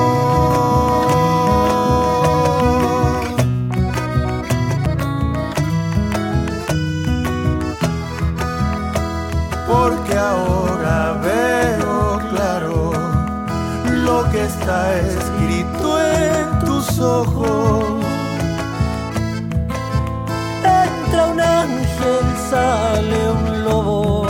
[20.63, 24.25] Entra un ángel, sale un lobo,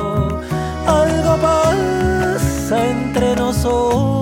[0.88, 4.13] algo pasa entre nosotros.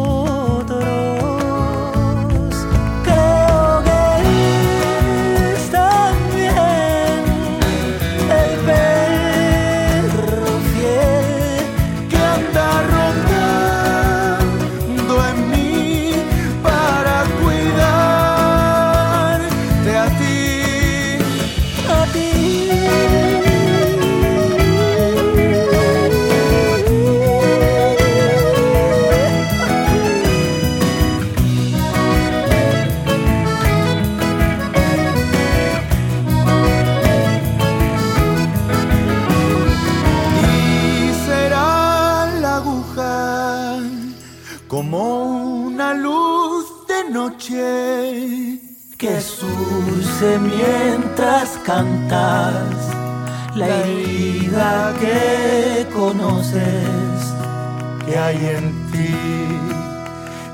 [58.06, 59.16] Que hay en ti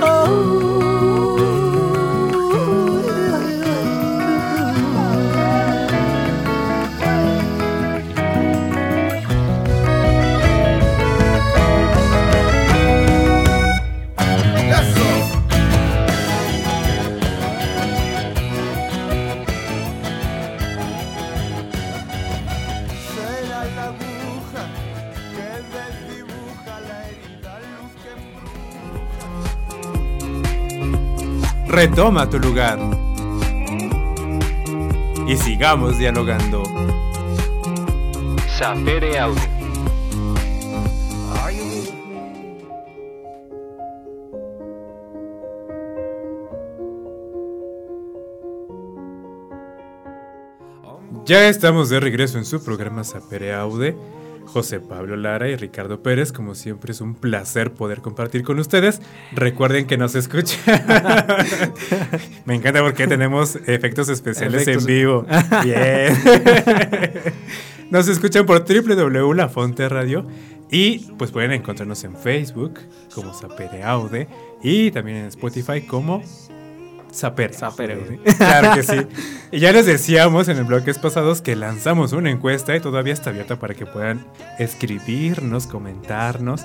[0.00, 0.67] será
[31.78, 32.76] Retoma tu lugar.
[35.28, 36.64] Y sigamos dialogando.
[38.58, 39.12] Sapere?
[51.24, 53.96] Ya estamos de regreso en su programa Sapere Aude.
[54.48, 59.00] José Pablo Lara y Ricardo Pérez, como siempre es un placer poder compartir con ustedes.
[59.32, 60.58] Recuerden que nos escuchan.
[62.46, 64.84] Me encanta porque tenemos efectos especiales Efectos.
[64.84, 65.26] en vivo.
[65.62, 66.14] Bien.
[67.90, 70.26] nos escuchan por www.lafonte Radio
[70.70, 72.80] y pues pueden encontrarnos en Facebook
[73.14, 74.28] como Sapere Aude
[74.62, 76.22] y también en Spotify como
[77.10, 77.54] Saper.
[77.54, 78.20] Sapere.
[78.36, 79.06] Claro que sí.
[79.50, 83.30] Y ya les decíamos en el bloques pasados que lanzamos una encuesta y todavía está
[83.30, 84.26] abierta para que puedan
[84.58, 86.62] escribirnos, comentarnos,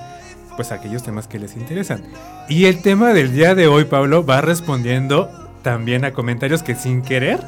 [0.55, 2.03] pues aquellos temas que les interesan.
[2.49, 5.29] Y el tema del día de hoy, Pablo, va respondiendo
[5.61, 7.39] también a comentarios que sin querer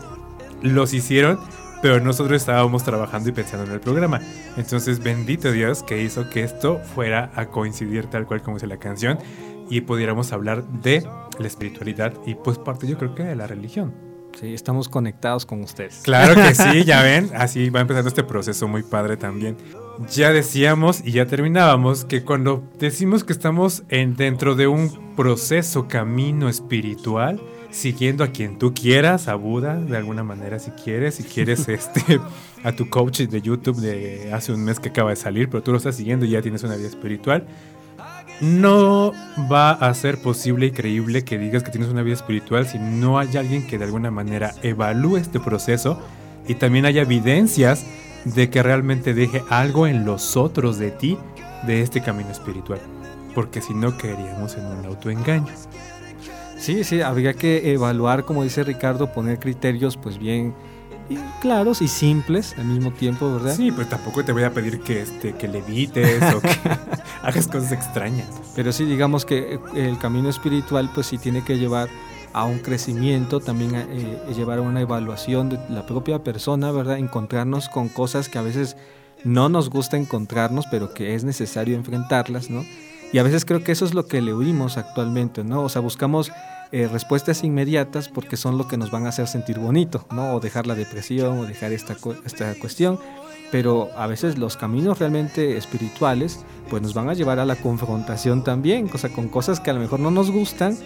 [0.62, 1.40] los hicieron,
[1.82, 4.22] pero nosotros estábamos trabajando y pensando en el programa.
[4.58, 8.78] Entonces, bendito Dios que hizo que esto fuera a coincidir tal cual como dice la
[8.78, 9.20] canción
[9.70, 11.08] y pudiéramos hablar de
[11.40, 13.94] la espiritualidad y pues parte yo creo que de la religión.
[14.40, 16.02] Sí, estamos conectados con ustedes.
[16.04, 19.56] Claro que sí, ya ven, así va empezando este proceso muy padre también.
[20.12, 25.88] Ya decíamos y ya terminábamos que cuando decimos que estamos en, dentro de un proceso,
[25.88, 31.24] camino espiritual, siguiendo a quien tú quieras, a Buda, de alguna manera si quieres, si
[31.24, 32.20] quieres este,
[32.64, 35.72] a tu coach de YouTube de hace un mes que acaba de salir, pero tú
[35.72, 37.48] lo estás siguiendo y ya tienes una vida espiritual,
[38.42, 39.14] no
[39.52, 43.18] va a ser posible y creíble que digas que tienes una vida espiritual si no
[43.18, 46.00] hay alguien que de alguna manera evalúe este proceso
[46.48, 47.86] y también haya evidencias
[48.26, 51.18] de que realmente deje algo en los otros de ti
[51.66, 52.80] de este camino espiritual.
[53.34, 55.48] Porque si no caeríamos en un autoengaño.
[56.58, 60.54] Sí, sí, habría que evaluar, como dice Ricardo, poner criterios pues bien
[61.10, 63.56] y claros y simples al mismo tiempo, ¿verdad?
[63.56, 66.50] Sí, pues tampoco te voy a pedir que, este, que levites o que
[67.22, 68.28] hagas cosas extrañas.
[68.56, 71.90] Pero sí, digamos que eh, el camino espiritual pues sí tiene que llevar
[72.34, 76.98] a un crecimiento, también a, eh, llevar a una evaluación de la propia persona, ¿verdad?
[76.98, 78.76] Encontrarnos con cosas que a veces
[79.24, 82.66] no nos gusta encontrarnos, pero que es necesario enfrentarlas, ¿no?
[83.14, 85.62] Y a veces creo que eso es lo que le huimos actualmente, ¿no?
[85.62, 86.32] O sea, buscamos
[86.72, 90.34] eh, respuestas inmediatas porque son lo que nos van a hacer sentir bonito, ¿no?
[90.36, 93.00] O dejar la depresión o dejar esta, esta cuestión.
[93.52, 98.44] Pero a veces los caminos realmente espirituales pues nos van a llevar a la confrontación
[98.44, 100.78] también, o sea, con cosas que a lo mejor no nos gustan,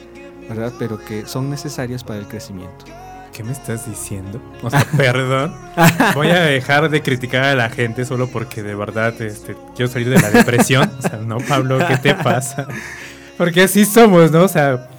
[0.48, 0.74] ¿verdad?
[0.78, 2.86] Pero que son necesarias para el crecimiento.
[3.32, 4.42] ¿Qué me estás diciendo?
[4.62, 5.56] O sea, perdón.
[6.14, 10.10] Voy a dejar de criticar a la gente solo porque de verdad este, quiero salir
[10.10, 10.92] de la depresión.
[11.00, 12.68] O sea, no, Pablo, ¿qué te pasa?
[13.38, 14.44] Porque así somos, ¿no?
[14.44, 14.90] O sea,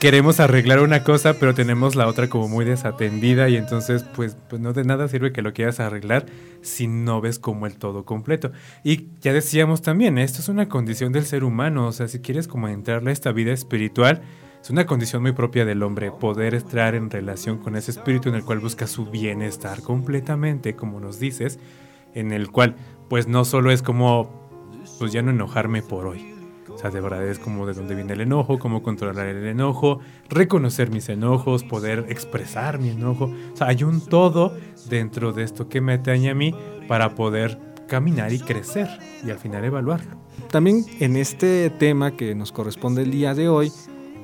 [0.00, 4.60] queremos arreglar una cosa, pero tenemos la otra como muy desatendida y entonces, pues, pues
[4.60, 6.24] no de nada sirve que lo quieras arreglar
[6.62, 8.50] si no ves como el todo completo.
[8.82, 11.86] Y ya decíamos también, esto es una condición del ser humano.
[11.86, 14.22] O sea, si quieres como entrarle a esta vida espiritual,
[14.62, 18.36] es una condición muy propia del hombre, poder estar en relación con ese espíritu en
[18.36, 21.58] el cual busca su bienestar completamente, como nos dices,
[22.14, 22.74] en el cual
[23.10, 24.48] pues no solo es como,
[24.98, 26.39] pues ya no enojarme por hoy.
[26.74, 30.00] O sea, de verdad es como de dónde viene el enojo, cómo controlar el enojo,
[30.28, 33.32] reconocer mis enojos, poder expresar mi enojo.
[33.52, 34.56] O sea, hay un todo
[34.88, 36.54] dentro de esto que me atañe a mí
[36.88, 38.88] para poder caminar y crecer
[39.24, 40.16] y al final evaluarlo.
[40.50, 43.72] También en este tema que nos corresponde el día de hoy,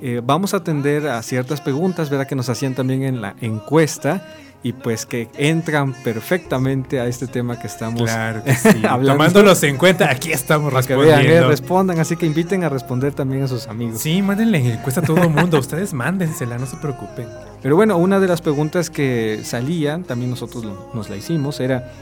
[0.02, 2.26] eh, vamos a atender a ciertas preguntas, ¿verdad?
[2.26, 4.26] Que nos hacían también en la encuesta
[4.66, 8.68] y pues que entran perfectamente a este tema que estamos Claro que sí.
[8.84, 9.12] hablando.
[9.12, 13.14] Tomándolos en cuenta, aquí estamos Para que vean, eh, respondan, así que inviten a responder
[13.14, 14.00] también a sus amigos.
[14.00, 15.58] Sí, mándenle encuesta a todo el mundo.
[15.60, 17.28] Ustedes mándensela, no se preocupen.
[17.62, 21.92] Pero bueno, una de las preguntas que salían, también nosotros lo- nos la hicimos, era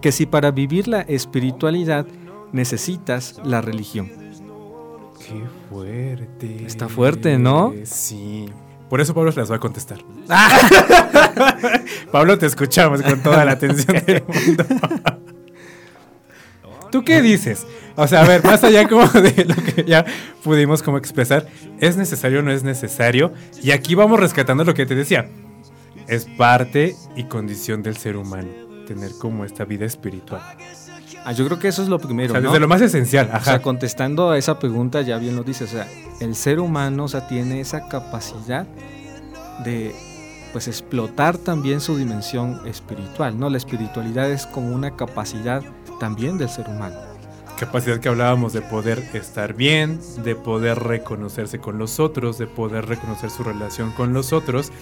[0.00, 2.06] que si para vivir la espiritualidad
[2.52, 4.10] necesitas la religión.
[5.18, 6.64] Qué fuerte.
[6.66, 7.72] Está fuerte, ¿no?
[7.84, 8.48] Sí.
[8.92, 10.04] Por eso Pablo se las va a contestar.
[12.12, 14.66] Pablo, te escuchamos con toda la atención del mundo.
[16.90, 17.66] ¿Tú qué dices?
[17.96, 20.04] O sea, a ver, más allá como de lo que ya
[20.44, 21.46] pudimos como expresar,
[21.80, 23.32] ¿es necesario o no es necesario?
[23.62, 25.26] Y aquí vamos rescatando lo que te decía.
[26.06, 28.50] Es parte y condición del ser humano
[28.86, 30.42] tener como esta vida espiritual.
[31.24, 32.48] Ah, yo creo que eso es lo O primero, sea, ¿no?
[32.48, 33.26] desde lo más esencial.
[33.26, 33.62] O sea, Ajá.
[33.62, 35.86] contestando a esa pregunta, ya bien lo dice, o sea,
[36.20, 38.66] el ser humano, o sea, tiene esa capacidad
[39.64, 39.94] de,
[40.52, 43.48] pues, explotar también su dimensión espiritual, ¿no?
[43.50, 45.62] La espiritualidad es como una capacidad
[46.00, 46.96] también del ser humano.
[47.58, 52.86] capacidad que hablábamos de poder estar bien, de poder reconocerse con los otros, de poder
[52.86, 54.72] reconocer su relación con los otros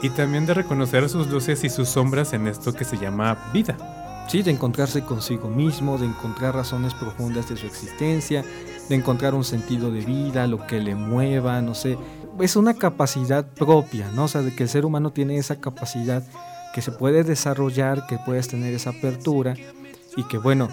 [0.00, 3.76] y también de reconocer sus luces y sus sombras en esto que se llama vida.
[4.28, 8.44] Sí, de encontrarse consigo mismo, de encontrar razones profundas de su existencia,
[8.88, 11.96] de encontrar un sentido de vida, lo que le mueva, no sé.
[12.40, 14.24] Es una capacidad propia, ¿no?
[14.24, 16.24] O sea, de que el ser humano tiene esa capacidad
[16.74, 19.54] que se puede desarrollar, que puedes tener esa apertura
[20.16, 20.68] y que, bueno,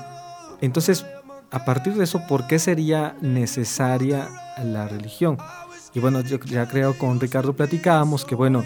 [0.60, 1.06] entonces,
[1.52, 4.30] a partir de eso, ¿por qué sería necesaria
[4.64, 5.38] la religión?
[5.94, 8.64] Y bueno, yo ya creo con Ricardo platicábamos que, bueno,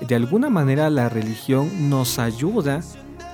[0.00, 2.82] de alguna manera la religión nos ayuda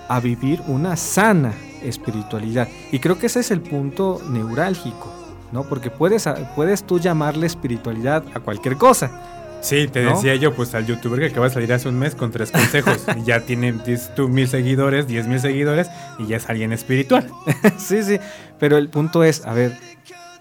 [0.08, 2.68] a vivir una sana espiritualidad.
[2.90, 5.12] Y creo que ese es el punto neurálgico,
[5.52, 5.64] ¿no?
[5.64, 9.10] Porque puedes, puedes tú llamarle espiritualidad a cualquier cosa,
[9.60, 10.14] Sí, te ¿No?
[10.14, 13.04] decía yo, pues al youtuber que acaba de salir hace un mes con tres consejos
[13.16, 13.74] y ya tiene,
[14.14, 15.88] tú, mil seguidores, diez mil seguidores
[16.18, 17.28] y ya es alguien espiritual.
[17.78, 18.18] sí, sí,
[18.58, 19.76] pero el punto es, a ver,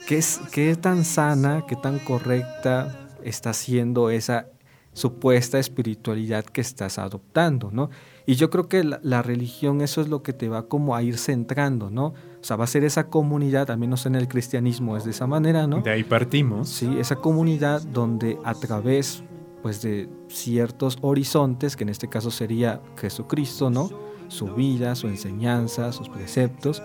[0.07, 4.47] ¿qué, es, ¿qué tan sana, qué tan correcta está siendo esa
[4.93, 7.89] supuesta espiritualidad que estás adoptando, ¿no?
[8.27, 11.01] Y yo creo que la, la religión eso es lo que te va como a
[11.01, 12.07] ir centrando, ¿no?
[12.07, 15.27] O sea, va a ser esa comunidad, al menos en el cristianismo es de esa
[15.27, 15.81] manera, ¿no?
[15.81, 16.67] De ahí partimos.
[16.67, 19.23] Sí, esa comunidad donde a través
[19.63, 23.89] pues de ciertos horizontes, que en este caso sería Jesucristo, ¿no?
[24.27, 26.83] Su vida, su enseñanza, sus preceptos,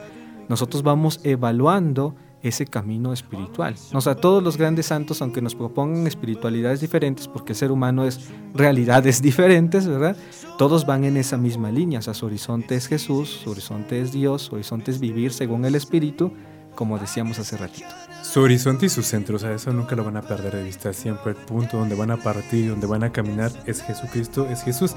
[0.49, 3.77] nosotros vamos evaluando ese camino espiritual.
[3.93, 8.05] O sea, todos los grandes santos, aunque nos propongan espiritualidades diferentes, porque el ser humano
[8.05, 8.21] es
[8.55, 10.17] realidades diferentes, ¿verdad?
[10.59, 12.01] Todos van en esa misma línea.
[12.01, 15.65] O sea, su horizonte es Jesús, su horizonte es Dios, su horizonte es vivir según
[15.65, 16.33] el Espíritu,
[16.75, 17.89] como decíamos hace ratito.
[18.23, 20.93] Su horizonte y su centro, o sea, eso nunca lo van a perder de vista.
[20.93, 24.95] Siempre el punto donde van a partir, donde van a caminar es Jesucristo, es Jesús.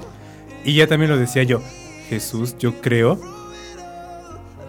[0.64, 1.60] Y ya también lo decía yo,
[2.08, 3.18] Jesús, yo creo,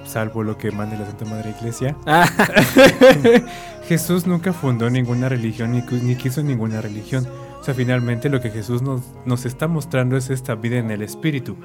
[0.08, 1.96] salvo lo que mande la Santa Madre Iglesia,
[3.88, 7.28] Jesús nunca fundó ninguna religión ni, ni quiso ninguna religión.
[7.60, 11.02] O sea, finalmente lo que Jesús nos, nos está mostrando es esta vida en el
[11.02, 11.58] Espíritu.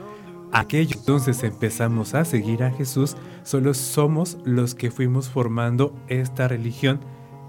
[0.52, 7.00] Aquello entonces empezamos a seguir a Jesús, solo somos los que fuimos formando esta religión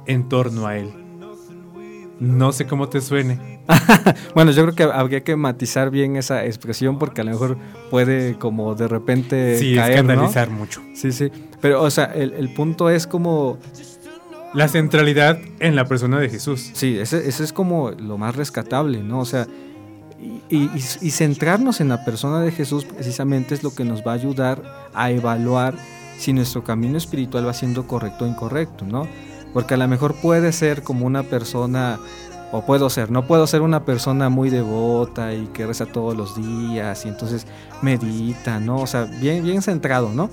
[0.06, 1.03] en torno a Él.
[2.20, 3.60] No sé cómo te suene.
[4.36, 7.58] Bueno, yo creo que habría que matizar bien esa expresión porque a lo mejor
[7.90, 10.12] puede como de repente Sí, caer, ¿no?
[10.12, 10.82] escandalizar mucho.
[10.96, 11.32] Sí, sí.
[11.62, 13.58] Pero, o sea, el, el punto es como,
[14.54, 16.72] La centralidad en la persona de Jesús.
[16.74, 19.20] sí, ese, ese es como lo más rescatable, ¿no?
[19.20, 19.48] O sea,
[20.50, 24.12] y, y- y centrarnos en la persona de Jesús precisamente es lo que nos va
[24.12, 24.62] a ayudar
[24.94, 25.76] a evaluar
[26.18, 29.08] si nuestro camino espiritual va siendo correcto o incorrecto, ¿no?
[29.54, 32.00] Porque a lo mejor puede ser como una persona,
[32.52, 36.36] o puedo ser, no puedo ser una persona muy devota y que reza todos los
[36.36, 37.46] días y entonces
[37.82, 38.78] medita, ¿no?
[38.78, 40.30] O sea, bien, bien centrado, ¿no?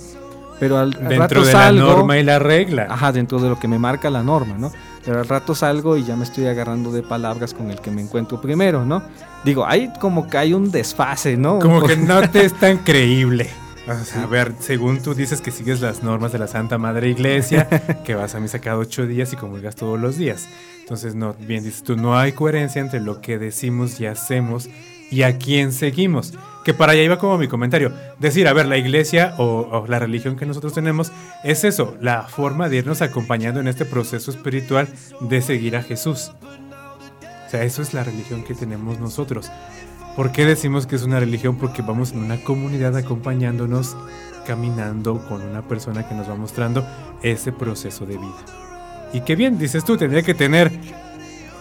[0.58, 2.86] Pero al, al Dentro rato de salgo, la norma y la regla.
[2.90, 4.70] Ajá, dentro de lo que me marca la norma, ¿no?
[5.04, 8.02] Pero al rato salgo y ya me estoy agarrando de palabras con el que me
[8.02, 9.02] encuentro primero, ¿no?
[9.42, 11.58] Digo, hay como que hay un desfase, ¿no?
[11.58, 13.48] Como que no te es tan creíble.
[13.88, 17.08] O sea, a ver, según tú dices que sigues las normas de la Santa Madre
[17.08, 17.68] Iglesia,
[18.04, 20.48] que vas a misa cada ocho días y comulgas todos los días.
[20.80, 24.68] Entonces, no, bien dices tú, no hay coherencia entre lo que decimos y hacemos
[25.10, 26.34] y a quién seguimos.
[26.64, 27.92] Que para allá iba como mi comentario.
[28.18, 31.10] Decir, a ver, la iglesia o, o la religión que nosotros tenemos
[31.42, 34.88] es eso, la forma de irnos acompañando en este proceso espiritual
[35.20, 36.32] de seguir a Jesús.
[37.46, 39.50] O sea, eso es la religión que tenemos nosotros.
[40.16, 41.56] ¿Por qué decimos que es una religión?
[41.56, 43.96] Porque vamos en una comunidad acompañándonos,
[44.46, 46.84] caminando con una persona que nos va mostrando
[47.22, 48.44] ese proceso de vida.
[49.12, 50.70] Y qué bien, dices tú, tendría que tener,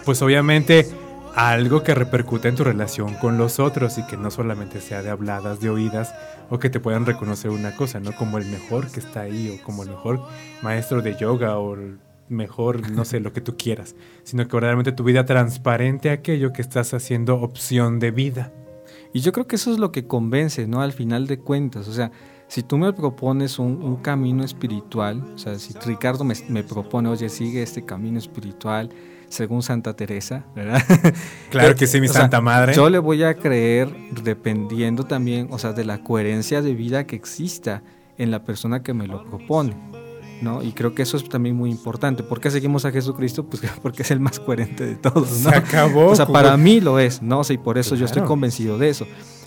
[0.04, 0.86] pues obviamente,
[1.34, 5.10] algo que repercute en tu relación con los otros y que no solamente sea de
[5.10, 6.12] habladas, de oídas,
[6.48, 8.12] o que te puedan reconocer una cosa, ¿no?
[8.12, 10.20] Como el mejor que está ahí, o como el mejor
[10.62, 11.76] maestro de yoga, o
[12.30, 16.62] mejor, no sé, lo que tú quieras, sino que verdaderamente tu vida transparente aquello que
[16.62, 18.52] estás haciendo opción de vida.
[19.12, 20.80] Y yo creo que eso es lo que convence, ¿no?
[20.82, 22.12] Al final de cuentas, o sea,
[22.46, 27.08] si tú me propones un, un camino espiritual, o sea, si Ricardo me, me propone,
[27.08, 28.90] oye, sigue este camino espiritual
[29.28, 30.82] según Santa Teresa, ¿verdad?
[31.50, 32.74] Claro que sí, mi O sea, santa madre.
[32.74, 33.88] Yo le voy a creer
[34.22, 37.82] dependiendo también, o sea, de la coherencia de vida que exista
[38.18, 39.74] en la persona que me lo propone.
[40.42, 40.62] ¿No?
[40.62, 42.22] Y creo que eso es también muy importante.
[42.22, 43.44] ¿Por qué seguimos a Jesucristo?
[43.44, 45.50] Pues porque es el más coherente de todos, ¿no?
[45.50, 46.06] Se acabó.
[46.08, 47.40] O sea, como- para mí lo es, ¿no?
[47.40, 48.28] O sea, y por eso yo estoy Claro.
[48.28, 49.06] convencido de eso.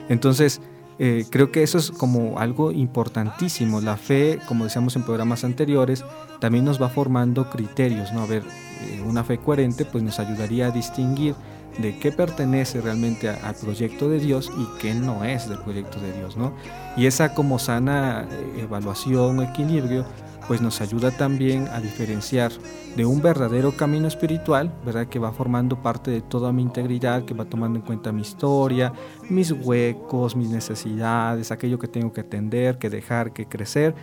[0.09, 0.61] Entonces,
[0.99, 3.81] eh, creo que eso es como algo importantísimo.
[3.81, 6.03] La fe, como decíamos en programas anteriores,
[6.39, 8.21] también nos va formando criterios, ¿no?
[8.21, 11.35] A ver, eh, una fe coherente pues nos ayudaría a distinguir
[11.79, 15.99] de qué pertenece realmente a- al proyecto de Dios y qué no es del proyecto
[15.99, 16.53] de Dios, ¿no?
[16.95, 20.05] Y esa como sana eh, evaluación, equilibrio,
[20.47, 22.51] pues nos ayuda también a diferenciar
[22.95, 25.07] de un verdadero camino espiritual, ¿verdad?
[25.07, 28.93] Que va formando parte de toda mi integridad, que va tomando en cuenta mi historia,
[29.29, 33.95] mis huecos, mis necesidades, aquello que tengo que atender, que dejar, que crecer,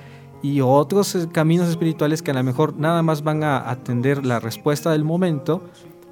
[0.42, 4.40] y otros eh, caminos espirituales que a lo mejor nada más van a atender la
[4.40, 5.62] respuesta del momento,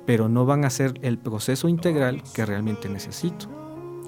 [0.06, 3.46] pero no van a ser el proceso integral que realmente necesito.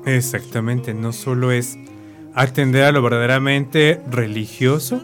[0.07, 1.79] Exactamente, no solo es
[2.35, 5.03] atender a lo verdaderamente religioso,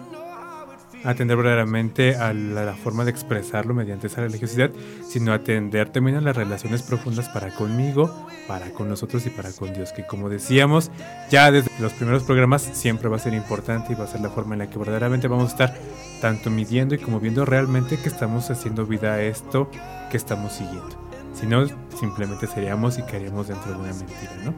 [1.04, 4.70] atender verdaderamente a la, la forma de expresarlo mediante esa religiosidad,
[5.06, 9.72] sino atender también a las relaciones profundas para conmigo, para con nosotros y para con
[9.72, 10.90] Dios, que como decíamos
[11.30, 14.30] ya desde los primeros programas siempre va a ser importante y va a ser la
[14.30, 15.78] forma en la que verdaderamente vamos a estar
[16.20, 19.70] tanto midiendo y como viendo realmente que estamos haciendo vida a esto
[20.10, 21.06] que estamos siguiendo.
[21.38, 21.66] Si no,
[21.98, 24.54] simplemente seríamos y caeríamos dentro de una mentira, ¿no?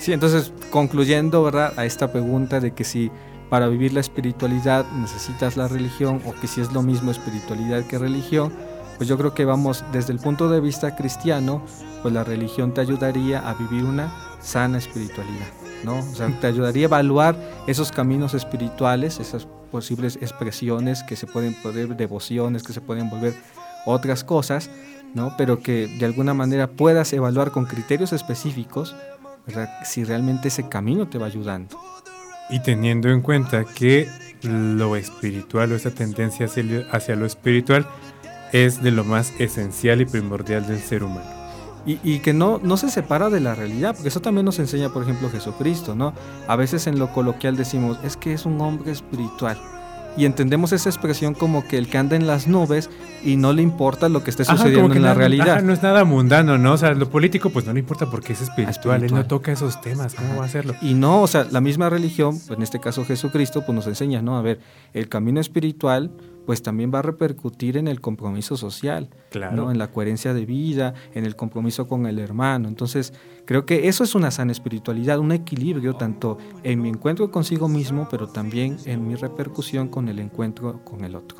[0.00, 1.74] Sí, entonces concluyendo, ¿verdad?
[1.76, 3.10] A esta pregunta de que si
[3.54, 8.00] para vivir la espiritualidad necesitas la religión o que si es lo mismo espiritualidad que
[8.00, 8.52] religión,
[8.96, 11.62] pues yo creo que vamos desde el punto de vista cristiano,
[12.02, 15.46] pues la religión te ayudaría a vivir una sana espiritualidad,
[15.84, 16.00] ¿no?
[16.00, 17.36] O sea, te ayudaría a evaluar
[17.68, 23.36] esos caminos espirituales, esas posibles expresiones que se pueden poder, devociones que se pueden volver
[23.86, 24.68] otras cosas,
[25.14, 25.36] ¿no?
[25.38, 28.96] Pero que de alguna manera puedas evaluar con criterios específicos.
[29.84, 31.78] Si realmente ese camino te va ayudando.
[32.50, 34.08] Y teniendo en cuenta que
[34.42, 36.46] lo espiritual o esa tendencia
[36.92, 37.86] hacia, lo espiritual
[38.52, 41.32] es de lo más esencial y primordial del ser humano.
[41.86, 44.90] Y, y, que no, no se separa de la realidad, porque eso también nos enseña,
[44.90, 46.14] por ejemplo, Jesucristo, ¿no?
[46.48, 49.58] A veces en lo coloquial decimos, es que es un hombre espiritual.
[50.16, 52.90] Y entendemos esa expresión como que el que anda en las nubes
[53.24, 55.50] y no le importa lo que esté sucediendo ajá, en la realidad.
[55.50, 56.72] Ajá, no es nada mundano, ¿no?
[56.72, 59.04] O sea, lo político pues no le importa porque es espiritual, espiritual.
[59.04, 60.74] él no toca esos temas, ¿cómo va a hacerlo?
[60.80, 64.36] Y no, o sea, la misma religión, en este caso Jesucristo, pues nos enseña, ¿no?
[64.36, 64.60] A ver,
[64.92, 66.10] el camino espiritual
[66.46, 69.56] pues también va a repercutir en el compromiso social, Claro.
[69.56, 69.70] ¿no?
[69.70, 72.68] en la coherencia de vida, en el compromiso con el hermano.
[72.68, 73.12] Entonces,
[73.44, 78.08] creo que eso es una sana espiritualidad, un equilibrio tanto en mi encuentro consigo mismo,
[78.10, 81.38] pero también en mi repercusión con el encuentro con el otro.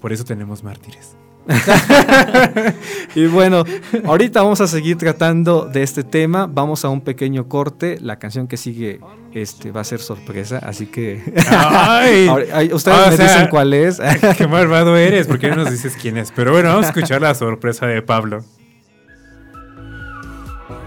[0.00, 1.16] Por eso tenemos mártires.
[3.14, 3.64] Y bueno,
[4.04, 6.46] ahorita vamos a seguir tratando de este tema.
[6.46, 7.98] Vamos a un pequeño corte.
[8.00, 9.00] La canción que sigue
[9.32, 11.22] este, va a ser sorpresa, así que
[12.72, 14.00] ustedes O me sea, dicen cuál es.
[14.38, 16.32] Qué malvado eres, porque no nos dices quién es.
[16.32, 18.44] Pero bueno, vamos a escuchar la sorpresa de Pablo.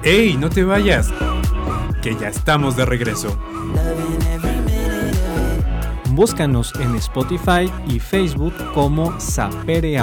[0.04, 1.10] ¡Ey, no te vayas!
[2.02, 3.38] Que ya estamos de regreso.
[6.20, 9.96] Búscanos en Spotify y Facebook como Sapere.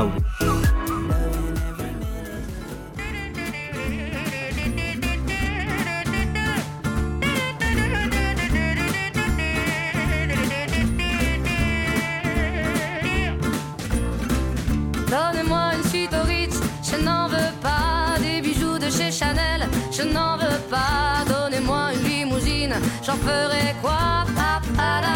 [15.11, 18.17] Donnez-moi une suite au Ritz, je n'en veux pas.
[18.23, 21.27] Des bijoux de chez Chanel, je n'en veux pas.
[21.29, 24.25] Donnez-moi une limousine, j'en ferai quoi?
[24.35, 25.16] Pa, pa, la,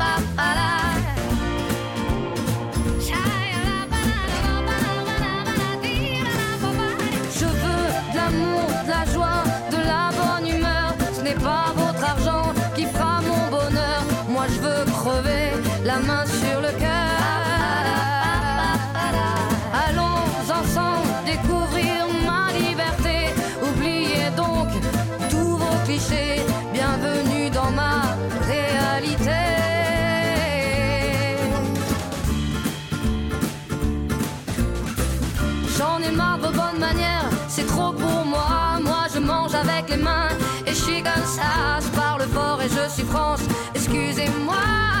[39.61, 40.29] Avec les mains
[40.65, 41.79] et je suis comme ça.
[41.81, 43.41] Je parle fort et je suis France,
[43.75, 45.00] excusez-moi.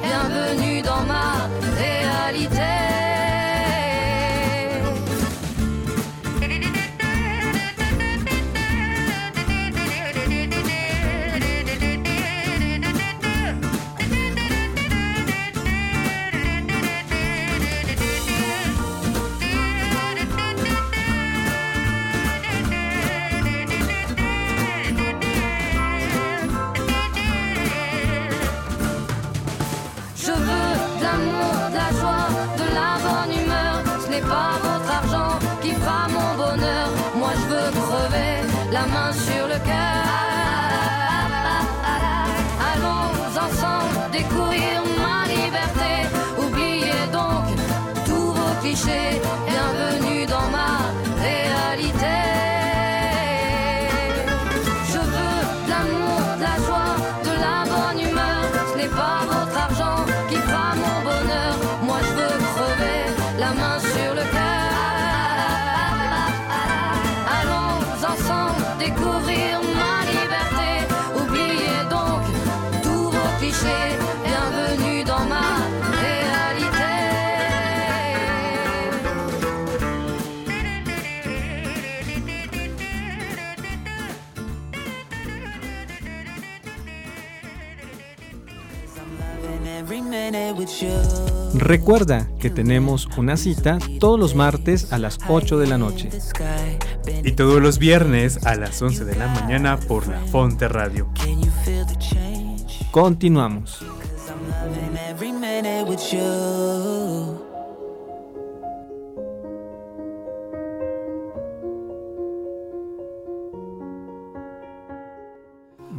[37.41, 38.33] Je veux crever
[38.71, 40.03] la main sur le cœur.
[42.71, 43.11] Allons
[43.45, 44.70] ensemble découvrir
[91.53, 96.09] Recuerda que tenemos una cita todos los martes a las 8 de la noche.
[97.23, 101.07] Y todos los viernes a las 11 de la mañana por la Fonte Radio.
[102.91, 103.83] Continuamos.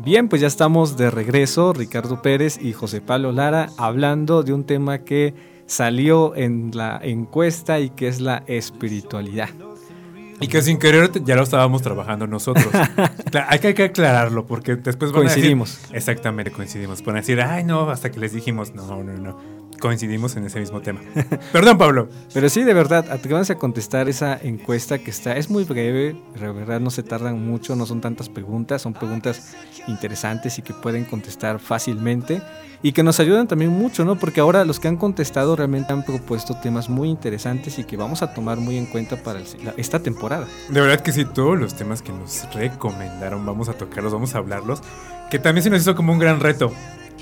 [0.04, 4.64] Bien, pues ya estamos de regreso, Ricardo Pérez y José Pablo Lara, hablando de un
[4.64, 5.32] tema que
[5.66, 9.50] salió en la encuesta y que es la espiritualidad.
[10.40, 12.66] Y que sin querer ya lo estábamos trabajando nosotros.
[13.48, 15.76] Hay, que, hay que aclararlo porque después van Coincidimos.
[15.76, 15.96] a decir...
[15.96, 17.02] Exactamente, coincidimos.
[17.04, 19.38] Van a decir, ay no, hasta que les dijimos, no, no, no.
[19.82, 21.00] Coincidimos en ese mismo tema.
[21.52, 22.08] Perdón, Pablo.
[22.32, 26.52] Pero sí, de verdad, atrévanse a contestar esa encuesta que está, es muy breve, de
[26.52, 29.54] verdad no se tardan mucho, no son tantas preguntas, son preguntas
[29.88, 32.40] interesantes y que pueden contestar fácilmente
[32.80, 34.16] y que nos ayudan también mucho, ¿no?
[34.20, 38.22] Porque ahora los que han contestado realmente han propuesto temas muy interesantes y que vamos
[38.22, 40.46] a tomar muy en cuenta para el- la- esta temporada.
[40.68, 44.38] De verdad que sí, todos los temas que nos recomendaron, vamos a tocarlos, vamos a
[44.38, 44.80] hablarlos.
[45.28, 46.70] Que también se nos hizo como un gran reto.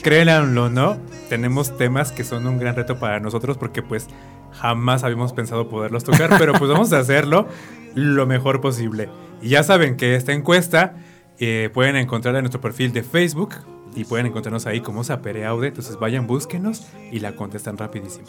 [0.03, 0.97] Créanlo no,
[1.29, 4.07] tenemos temas que son un gran reto para nosotros porque pues
[4.53, 7.47] jamás habíamos pensado poderlos tocar, pero pues vamos a hacerlo
[7.95, 9.09] lo mejor posible.
[9.43, 10.97] Y ya saben que esta encuesta
[11.39, 13.55] eh, pueden encontrarla en nuestro perfil de Facebook
[13.95, 18.29] y pueden encontrarnos ahí como Sapere Aude, entonces vayan, búsquenos y la contestan rapidísimo.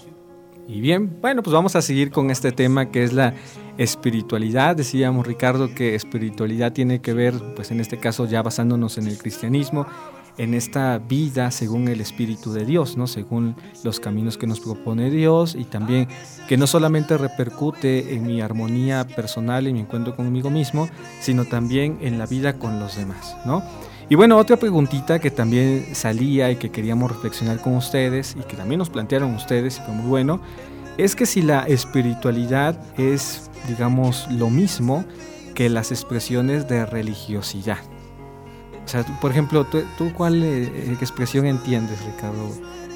[0.67, 3.33] Y bien, bueno, pues vamos a seguir con este tema que es la
[3.77, 4.75] espiritualidad.
[4.75, 9.17] Decíamos, Ricardo, que espiritualidad tiene que ver, pues en este caso ya basándonos en el
[9.17, 9.85] cristianismo,
[10.37, 13.07] en esta vida según el Espíritu de Dios, ¿no?
[13.07, 16.07] Según los caminos que nos propone Dios y también
[16.47, 21.97] que no solamente repercute en mi armonía personal, en mi encuentro conmigo mismo, sino también
[22.01, 23.63] en la vida con los demás, ¿no?
[24.09, 28.57] Y bueno, otra preguntita que también salía y que queríamos reflexionar con ustedes y que
[28.57, 30.41] también nos plantearon ustedes y fue muy bueno,
[30.97, 35.05] es que si la espiritualidad es, digamos, lo mismo
[35.55, 37.77] que las expresiones de religiosidad.
[38.91, 42.51] Sea, tú, por ejemplo, ¿tú, tú cuál eh, expresión entiendes, Ricardo?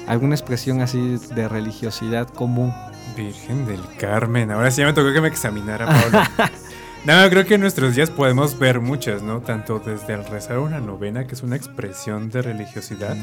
[0.06, 2.70] ¿Alguna expresión así de religiosidad común?
[3.16, 6.20] Virgen del Carmen, ahora sí ya me tocó que me examinara, Pablo.
[7.06, 9.40] no, creo que en nuestros días podemos ver muchas, ¿no?
[9.40, 13.16] Tanto desde el rezar una novena, que es una expresión de religiosidad.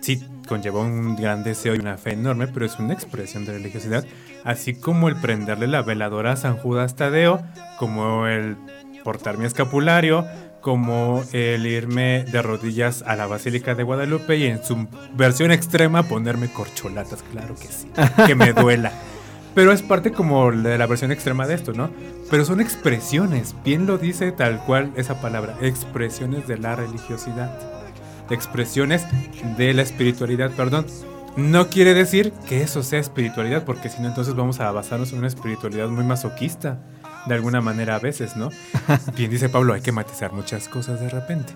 [0.00, 4.04] Sí, conlleva un gran deseo y una fe enorme, pero es una expresión de religiosidad.
[4.44, 7.42] Así como el prenderle la veladora a San Judas Tadeo,
[7.76, 8.56] como el
[9.02, 10.24] portar mi escapulario,
[10.62, 16.04] como el irme de rodillas a la Basílica de Guadalupe y en su versión extrema
[16.04, 17.88] ponerme corcholatas, claro que sí,
[18.26, 18.92] que me duela.
[19.54, 21.90] Pero es parte como de la versión extrema de esto, ¿no?
[22.30, 27.52] Pero son expresiones, bien lo dice tal cual esa palabra, expresiones de la religiosidad,
[28.30, 29.04] expresiones
[29.58, 30.86] de la espiritualidad, perdón.
[31.36, 35.18] No quiere decir que eso sea espiritualidad, porque si no entonces vamos a basarnos en
[35.18, 36.78] una espiritualidad muy masoquista,
[37.26, 38.50] de alguna manera a veces, ¿no?
[39.16, 41.54] Bien dice Pablo, hay que matizar muchas cosas de repente.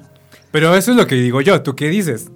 [0.51, 2.31] Pero eso es lo que digo yo, ¿tú qué dices?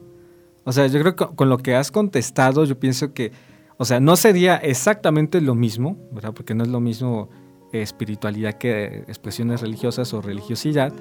[0.64, 3.32] O sea, yo creo que con lo que has contestado, yo pienso que,
[3.76, 6.32] o sea, no sería exactamente lo mismo, ¿verdad?
[6.34, 7.30] Porque no es lo mismo
[7.72, 10.92] espiritualidad que expresiones religiosas o religiosidad,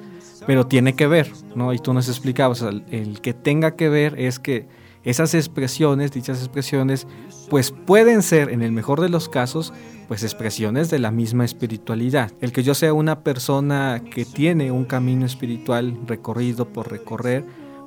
[0.45, 1.73] pero tiene que ver, ¿no?
[1.73, 4.67] Y tú nos explicabas, o sea, el que tenga que ver es que
[5.03, 7.07] esas expresiones, dichas expresiones,
[7.49, 9.73] pues pueden ser, en el mejor de los casos,
[10.09, 12.31] pues expresiones de la misma espiritualidad.
[12.41, 17.45] El que yo sea una persona que tiene un camino espiritual recorrido por recorrer,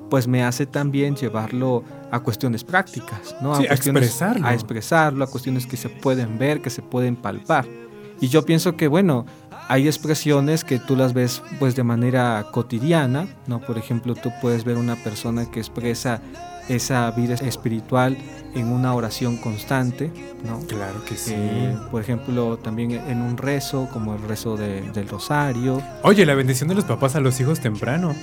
[0.09, 3.57] pues me hace también llevarlo a cuestiones prácticas, ¿no?
[3.57, 4.47] Sí, a cuestiones- expresarlo.
[4.47, 7.67] A expresarlo, a cuestiones que se pueden ver, que se pueden palpar.
[8.21, 9.27] Y yo pienso que, bueno,
[9.69, 13.59] hay expresiones que tú las ves pues de manera cotidiana, ¿no?
[13.61, 16.21] Por ejemplo, tú puedes ver una persona que expresa
[16.69, 18.17] esa vida espiritual
[18.55, 20.11] en una oración constante,
[20.45, 20.61] ¿no?
[20.67, 21.33] Claro que sí.
[21.35, 25.83] Eh, por ejemplo, también en un rezo, como el rezo de- del rosario.
[26.03, 28.15] Oye, la bendición de los papás a los hijos temprano.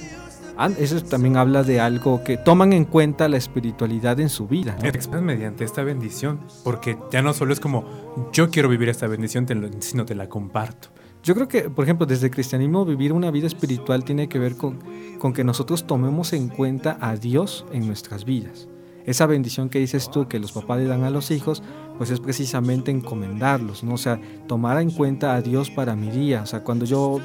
[0.62, 4.76] Ah, Eso también habla de algo que toman en cuenta la espiritualidad en su vida.
[4.82, 4.88] ¿no?
[4.90, 7.86] Expresas mediante esta bendición, porque ya no solo es como
[8.34, 9.48] yo quiero vivir esta bendición,
[9.80, 10.90] sino te la comparto.
[11.24, 14.80] Yo creo que, por ejemplo, desde cristianismo vivir una vida espiritual tiene que ver con,
[15.20, 18.68] con que nosotros tomemos en cuenta a Dios en nuestras vidas.
[19.06, 21.64] Esa bendición que dices tú que los papás le dan a los hijos,
[21.98, 23.96] pues es precisamente encomendarlos, ¿no?
[23.96, 26.44] O sea, tomar en cuenta a Dios para mi día.
[26.44, 27.20] O sea, cuando yo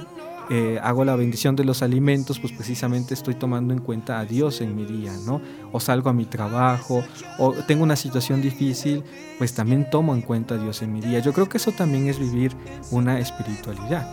[0.51, 4.61] eh, hago la bendición de los alimentos, pues precisamente estoy tomando en cuenta a Dios
[4.61, 5.41] en mi día, ¿no?
[5.73, 7.03] O salgo a mi trabajo,
[7.39, 9.03] o tengo una situación difícil,
[9.39, 11.21] pues también tomo en cuenta a Dios en mi día.
[11.21, 12.53] Yo creo que eso también es vivir
[12.91, 14.07] una espiritualidad.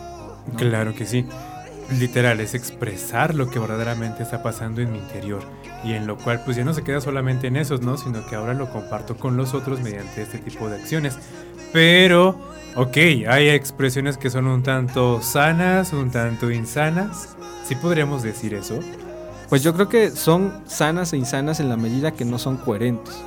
[0.50, 0.58] ¿no?
[0.58, 1.26] Claro que sí.
[1.98, 5.42] Literal, es expresar lo que verdaderamente está pasando en mi interior.
[5.84, 7.96] Y en lo cual, pues ya no se queda solamente en esos, ¿no?
[7.96, 11.18] Sino que ahora lo comparto con los otros mediante este tipo de acciones.
[11.72, 12.96] Pero, ok,
[13.28, 17.36] hay expresiones que son un tanto sanas, un tanto insanas.
[17.64, 18.78] ¿Sí podríamos decir eso?
[19.48, 23.22] Pues yo creo que son sanas e insanas en la medida que no son coherentes.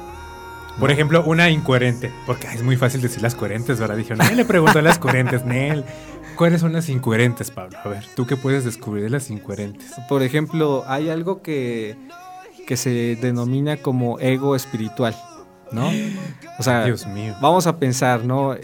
[0.79, 2.11] Por ejemplo, una incoherente.
[2.25, 3.95] Porque es muy fácil decir las coherentes, ¿verdad?
[3.95, 5.85] Dije, nadie le preguntó a las coherentes, Nel.
[6.35, 7.77] ¿Cuáles son las incoherentes, Pablo?
[7.83, 9.93] A ver, ¿tú qué puedes descubrir de las incoherentes?
[10.09, 11.95] Por ejemplo, hay algo que,
[12.67, 15.15] que se denomina como ego espiritual,
[15.71, 15.91] ¿no?
[16.59, 17.35] O sea, Dios mío.
[17.41, 18.53] vamos a pensar, ¿no?
[18.53, 18.61] Eh,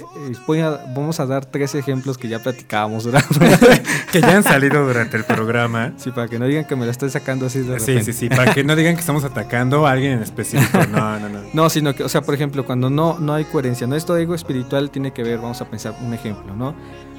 [0.48, 3.24] voy a- vamos a dar tres ejemplos que ya platicábamos, ¿verdad?
[4.12, 5.94] Que ya han salido durante el programa.
[5.98, 8.04] sí, para que no digan que me la estoy sacando así de Sí, repente.
[8.14, 8.30] sí, sí.
[8.30, 10.80] Para que no digan que estamos atacando a alguien en específico.
[10.92, 11.40] No, no, no.
[11.54, 14.36] No, sino que, o sea, por ejemplo, cuando no, no hay coherencia, no esto ego
[14.36, 16.76] espiritual tiene que ver, vamos a pensar un ejemplo, ¿no?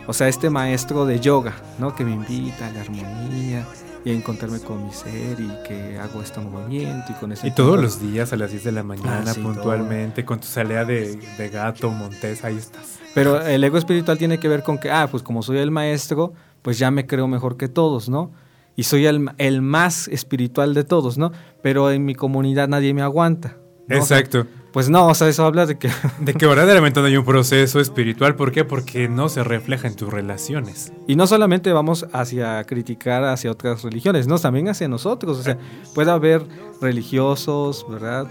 [0.07, 1.95] O sea, este maestro de yoga, ¿no?
[1.95, 3.65] Que me invita a la armonía
[4.05, 7.47] y a encontrarme con mi ser y que hago este movimiento y con eso.
[7.47, 10.47] Y todos los días a las 10 de la mañana, Ah, sí, puntualmente, con tu
[10.47, 12.99] salida de, de gato, montés, ahí estás.
[13.15, 16.33] Pero el ego espiritual tiene que ver con que, ah, pues como soy el maestro,
[16.63, 18.33] pues ya me creo mejor que todos, ¿no?
[18.75, 21.31] Y soy el, el más espiritual de todos, ¿no?
[21.63, 23.59] Pero en mi comunidad nadie me aguanta.
[23.87, 24.01] ¿no?
[24.01, 24.47] O sea, Exacto.
[24.73, 27.79] Pues no, o sea, eso habla de que De que verdaderamente no hay un proceso
[27.81, 28.35] espiritual.
[28.37, 28.65] ¿Por qué?
[28.65, 30.93] Porque no se refleja en tus relaciones.
[31.07, 35.39] Y no solamente vamos hacia criticar hacia otras religiones, no, también hacia nosotros.
[35.39, 35.59] O sea,
[35.95, 36.43] puede haber
[36.81, 38.27] religiosos, ¿verdad?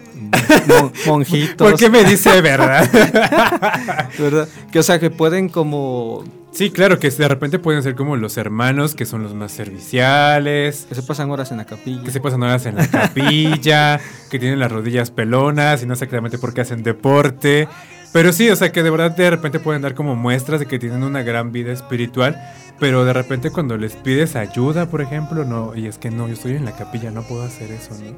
[0.68, 1.70] Mon- monjitos.
[1.70, 2.90] ¿Por qué me dice verdad?
[4.20, 4.48] ¿verdad?
[4.72, 6.24] Que, o sea, que pueden como...
[6.52, 10.86] sí, claro, que de repente pueden ser como los hermanos, que son los más serviciales.
[10.90, 12.04] Que se pasan horas en la capilla.
[12.04, 14.00] Que se pasan horas en la capilla,
[14.30, 17.68] que tienen las rodillas pelonas y no sé exactamente por qué hacen deporte.
[18.14, 20.80] Pero sí, o sea que de verdad de repente pueden dar como muestras de que
[20.80, 22.38] tienen una gran vida espiritual,
[22.78, 26.34] pero de repente cuando les pides ayuda, por ejemplo, no, y es que no, yo
[26.34, 28.12] estoy en la capilla, no puedo hacer eso, ¿no?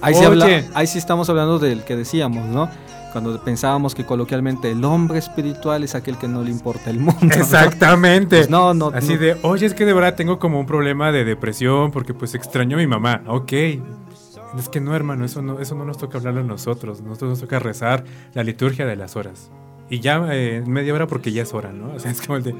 [0.00, 0.64] Ahí sí, habla- Oye.
[0.74, 2.70] ahí sí estamos hablando del que decíamos, ¿no?
[3.14, 7.20] Cuando pensábamos que coloquialmente el hombre espiritual es aquel que no le importa el mundo.
[7.22, 7.32] ¿no?
[7.32, 8.38] Exactamente.
[8.38, 8.88] Pues no, no.
[8.92, 9.20] Así no.
[9.20, 12.76] de, oye, es que de verdad tengo como un problema de depresión porque pues extraño
[12.76, 13.22] a mi mamá.
[13.28, 13.52] Ok.
[14.58, 17.02] Es que no, hermano, eso no, eso no nos toca hablarlo a nosotros.
[17.02, 18.02] Nosotros nos toca rezar
[18.32, 19.52] la liturgia de las horas.
[19.88, 21.94] Y ya eh, media hora porque ya es hora, ¿no?
[21.94, 22.56] O sea, es como el de,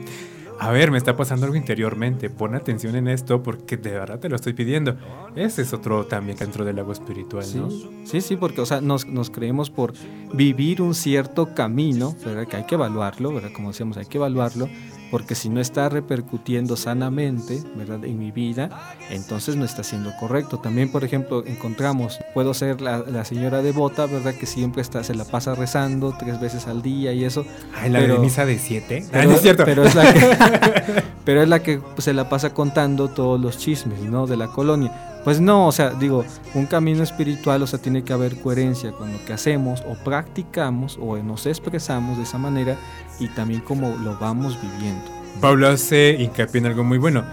[0.59, 2.31] a ver, me está pasando algo interiormente.
[2.31, 4.97] Pon atención en esto porque de verdad te lo estoy pidiendo.
[5.37, 7.71] Ese es otro también dentro del agua espiritual, Sí, ¿no?
[8.05, 9.93] sí, sí, porque o sea, nos, nos creemos por
[10.33, 12.47] vivir un cierto camino, ¿verdad?
[12.47, 13.51] Que hay que evaluarlo, ¿verdad?
[13.55, 14.69] Como decíamos, hay que evaluarlo,
[15.11, 18.05] porque si no está repercutiendo sanamente, ¿verdad?
[18.05, 20.59] En mi vida, entonces no está siendo correcto.
[20.59, 24.35] También, por ejemplo, encontramos, puedo ser la, la señora devota, ¿verdad?
[24.35, 27.45] Que siempre está, se la pasa rezando tres veces al día y eso.
[27.75, 29.05] Ay, la Pero- de misa de siete.
[29.07, 29.65] Ah, Pero, no es cierto.
[29.65, 33.59] pero es la que, pero es la que pues, se la pasa contando todos los
[33.59, 34.27] chismes, ¿no?
[34.27, 35.11] De la colonia.
[35.25, 39.11] Pues no, o sea, digo, un camino espiritual, o sea, tiene que haber coherencia con
[39.11, 42.77] lo que hacemos o practicamos o nos expresamos de esa manera
[43.19, 45.05] y también como lo vamos viviendo.
[45.41, 47.25] Pablo hace hincapié en algo muy bueno.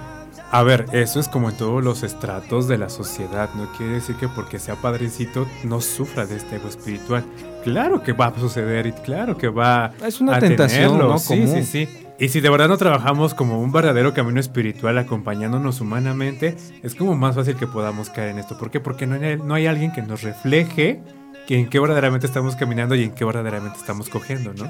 [0.53, 3.49] A ver, eso es como en todos los estratos de la sociedad.
[3.55, 7.23] No quiere decir que porque sea padrecito no sufra de este ego espiritual.
[7.63, 11.09] Claro que va a suceder y claro que va Es una a tentación, tenerlo.
[11.09, 11.19] ¿no?
[11.19, 11.87] Sí, sí, sí.
[12.19, 17.15] Y si de verdad no trabajamos como un verdadero camino espiritual acompañándonos humanamente, es como
[17.15, 18.57] más fácil que podamos caer en esto.
[18.57, 18.79] ¿Por qué?
[18.79, 21.01] Porque no hay, no hay alguien que nos refleje
[21.47, 24.69] que en qué verdaderamente estamos caminando y en qué verdaderamente estamos cogiendo, ¿no?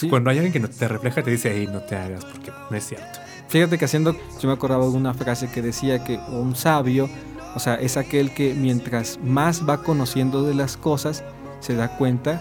[0.00, 0.08] Sí.
[0.08, 2.76] Cuando hay alguien que no te refleja, te dice, hey, no te hagas, porque no
[2.76, 3.18] es cierto.
[3.48, 7.10] Fíjate que haciendo, yo me acordaba de una frase que decía que un sabio,
[7.54, 11.22] o sea, es aquel que mientras más va conociendo de las cosas,
[11.60, 12.40] se da cuenta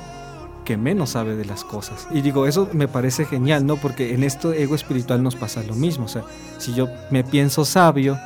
[0.64, 2.08] que menos sabe de las cosas.
[2.12, 3.76] Y digo, eso me parece genial, ¿no?
[3.76, 6.06] Porque en esto ego espiritual nos pasa lo mismo.
[6.06, 6.24] O sea,
[6.60, 8.18] si yo me pienso sabio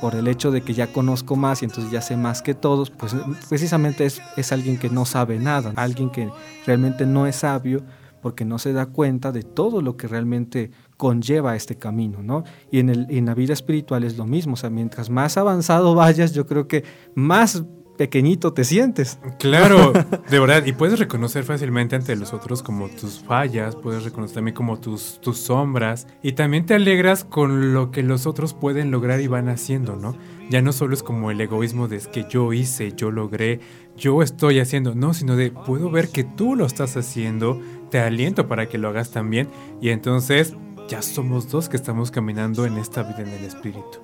[0.00, 2.88] por el hecho de que ya conozco más y entonces ya sé más que todos,
[2.88, 3.14] pues
[3.48, 6.30] precisamente es, es alguien que no sabe nada, alguien que
[6.66, 7.82] realmente no es sabio
[8.22, 12.44] porque no se da cuenta de todo lo que realmente conlleva este camino, ¿no?
[12.70, 15.94] Y en, el, en la vida espiritual es lo mismo, o sea, mientras más avanzado
[15.94, 17.64] vayas, yo creo que más
[17.96, 19.18] pequeñito te sientes.
[19.38, 19.92] Claro,
[20.30, 24.54] de verdad, y puedes reconocer fácilmente ante los otros como tus fallas, puedes reconocer también
[24.54, 29.20] como tus, tus sombras, y también te alegras con lo que los otros pueden lograr
[29.20, 30.16] y van haciendo, ¿no?
[30.50, 33.60] Ya no solo es como el egoísmo de es que yo hice, yo logré,
[33.96, 37.60] yo estoy haciendo, no, sino de puedo ver que tú lo estás haciendo,
[37.92, 39.50] te aliento para que lo hagas también,
[39.82, 40.54] y entonces
[40.88, 43.98] ya somos dos que estamos caminando en esta vida en el espíritu.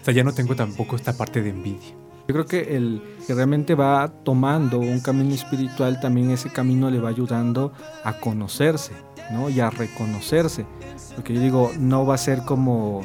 [0.00, 1.90] O sea, ya no tengo tampoco esta parte de envidia.
[2.28, 7.00] Yo creo que el que realmente va tomando un camino espiritual, también ese camino le
[7.00, 7.72] va ayudando
[8.04, 8.92] a conocerse,
[9.32, 9.50] ¿no?
[9.50, 10.64] Y a reconocerse.
[11.16, 13.04] Porque yo digo, no va a ser como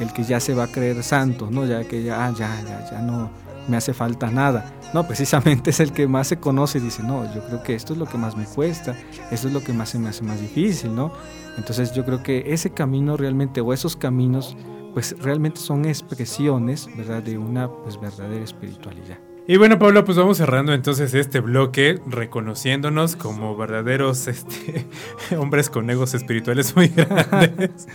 [0.00, 1.66] el que ya se va a creer santo, ¿no?
[1.66, 3.30] Ya que ya, ah, ya, ya, ya no
[3.68, 4.72] me hace falta nada.
[4.92, 7.94] No, precisamente es el que más se conoce y dice, no, yo creo que esto
[7.94, 8.94] es lo que más me cuesta,
[9.30, 11.12] esto es lo que más se me hace más difícil, ¿no?
[11.56, 14.56] Entonces yo creo que ese camino realmente, o esos caminos,
[14.92, 17.22] pues realmente son expresiones, ¿verdad?
[17.22, 19.18] De una pues verdadera espiritualidad.
[19.48, 24.86] Y bueno, Pablo, pues vamos cerrando entonces este bloque reconociéndonos como verdaderos este,
[25.36, 27.88] hombres con egos espirituales muy grandes.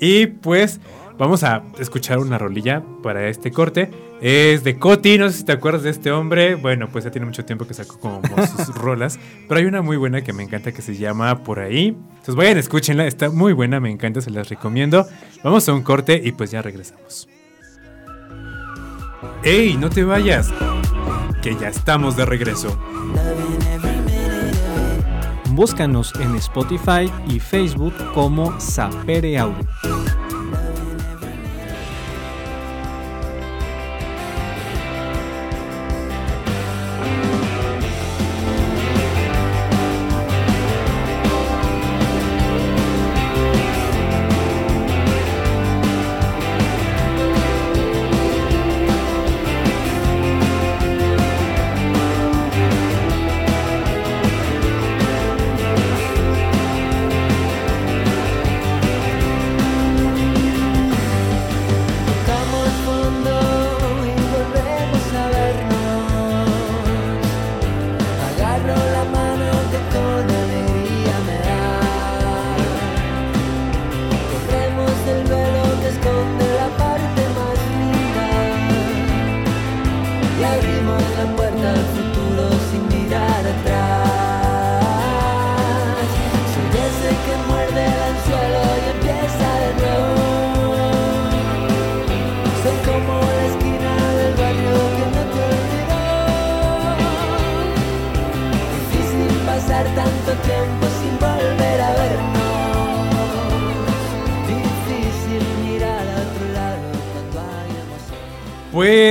[0.00, 0.80] y pues
[1.20, 3.90] vamos a escuchar una rolilla para este corte.
[4.22, 6.54] Es de Coti, no sé si te acuerdas de este hombre.
[6.54, 9.18] Bueno, pues ya tiene mucho tiempo que sacó como sus rolas.
[9.46, 11.88] Pero hay una muy buena que me encanta que se llama Por ahí.
[11.88, 15.06] Entonces vayan, escúchenla, está muy buena, me encanta, se las recomiendo.
[15.44, 17.28] Vamos a un corte y pues ya regresamos.
[19.44, 20.50] ¡Ey, no te vayas!
[21.42, 22.78] Que ya estamos de regreso.
[25.50, 29.99] Búscanos en Spotify y Facebook como Sapere Audio.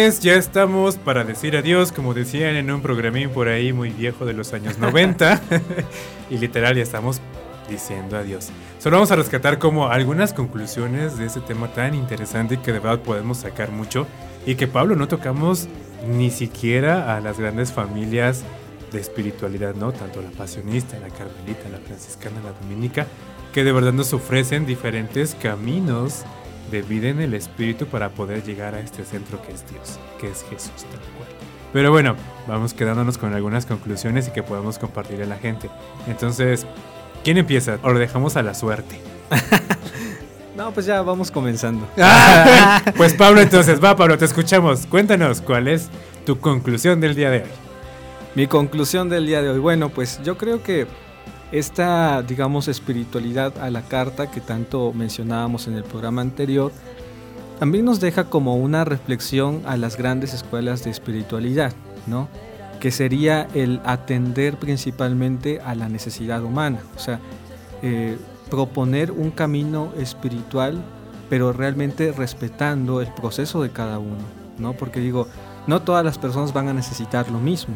[0.10, 4.26] Pues ya estamos para decir adiós, como decían en un programín por ahí muy viejo
[4.26, 5.40] de los años 90.
[6.32, 7.22] y literal ya estamos
[7.70, 8.50] diciendo adiós.
[8.80, 13.02] Solo vamos a rescatar como algunas conclusiones de ese tema tan interesante que de verdad
[13.02, 14.08] podemos sacar mucho
[14.48, 15.68] y que Pablo no tocamos
[16.08, 18.44] ni siquiera a las grandes familias
[18.92, 19.92] de espiritualidad, ¿no?
[19.92, 23.06] Tanto la pasionista, la carmelita, la franciscana, la dominica,
[23.54, 26.26] que de verdad nos ofrecen diferentes caminos
[26.70, 30.30] de vida en el espíritu para poder llegar a este centro que es Dios, que
[30.30, 31.30] es Jesús tal cual.
[31.74, 32.16] Pero bueno,
[32.48, 35.70] vamos quedándonos con algunas conclusiones y que podamos compartir a la gente.
[36.08, 36.66] Entonces,
[37.24, 37.78] ¿quién empieza?
[37.84, 39.00] ¿O lo dejamos a la suerte?
[40.60, 41.88] No, pues ya vamos comenzando.
[42.98, 44.88] pues Pablo, entonces, va Pablo, te escuchamos.
[44.88, 45.88] Cuéntanos cuál es
[46.26, 47.50] tu conclusión del día de hoy.
[48.36, 49.60] Mi conclusión del día de hoy.
[49.60, 50.86] Bueno, pues yo creo que
[51.52, 56.72] esta, digamos, espiritualidad a la carta que tanto mencionábamos en el programa anterior,
[57.60, 61.74] también nos deja como una reflexión a las grandes escuelas de espiritualidad,
[62.08, 62.30] ¿no?
[62.80, 67.20] Que sería el atender principalmente a la necesidad humana, o sea,
[67.82, 68.18] eh,
[68.50, 70.82] proponer un camino espiritual,
[71.30, 74.24] pero realmente respetando el proceso de cada uno,
[74.58, 74.74] ¿no?
[74.74, 75.28] Porque digo,
[75.68, 77.76] no todas las personas van a necesitar lo mismo.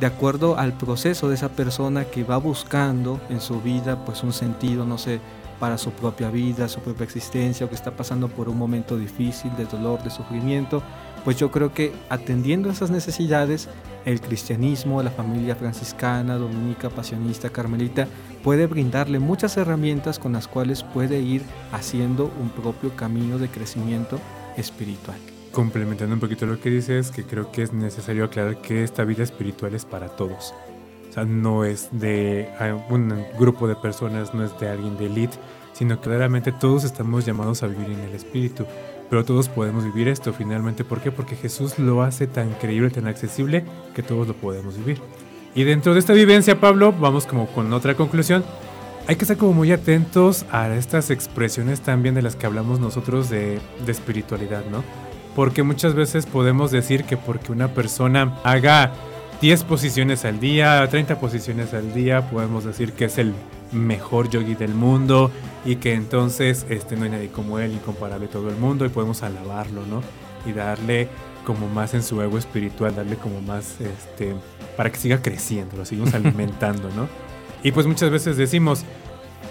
[0.00, 4.32] De acuerdo al proceso de esa persona que va buscando en su vida, pues un
[4.32, 5.20] sentido, no sé,
[5.58, 9.50] para su propia vida, su propia existencia, o que está pasando por un momento difícil
[9.56, 10.82] de dolor, de sufrimiento,
[11.24, 13.68] pues yo creo que atendiendo esas necesidades,
[14.04, 18.06] el cristianismo, la familia franciscana, dominica, pasionista, carmelita,
[18.44, 21.42] puede brindarle muchas herramientas con las cuales puede ir
[21.72, 24.20] haciendo un propio camino de crecimiento
[24.56, 25.18] espiritual.
[25.58, 29.24] Complementando un poquito lo que dices, que creo que es necesario aclarar que esta vida
[29.24, 30.54] espiritual es para todos.
[31.10, 32.48] O sea, no es de
[32.90, 35.36] un grupo de personas, no es de alguien de élite,
[35.72, 38.66] sino que claramente todos estamos llamados a vivir en el espíritu.
[39.10, 40.84] Pero todos podemos vivir esto finalmente.
[40.84, 41.10] ¿Por qué?
[41.10, 43.64] Porque Jesús lo hace tan creíble, tan accesible,
[43.96, 45.00] que todos lo podemos vivir.
[45.56, 48.44] Y dentro de esta vivencia, Pablo, vamos como con otra conclusión.
[49.08, 53.28] Hay que estar como muy atentos a estas expresiones también de las que hablamos nosotros
[53.28, 55.07] de, de espiritualidad, ¿no?
[55.34, 58.92] Porque muchas veces podemos decir que porque una persona haga
[59.40, 63.34] 10 posiciones al día, 30 posiciones al día, podemos decir que es el
[63.72, 65.30] mejor yogi del mundo
[65.64, 69.22] y que entonces este, no hay nadie como él, incomparable todo el mundo y podemos
[69.22, 70.02] alabarlo, ¿no?
[70.46, 71.08] Y darle
[71.44, 74.34] como más en su ego espiritual, darle como más, este,
[74.76, 77.08] para que siga creciendo, lo seguimos alimentando, ¿no?
[77.62, 78.84] Y pues muchas veces decimos,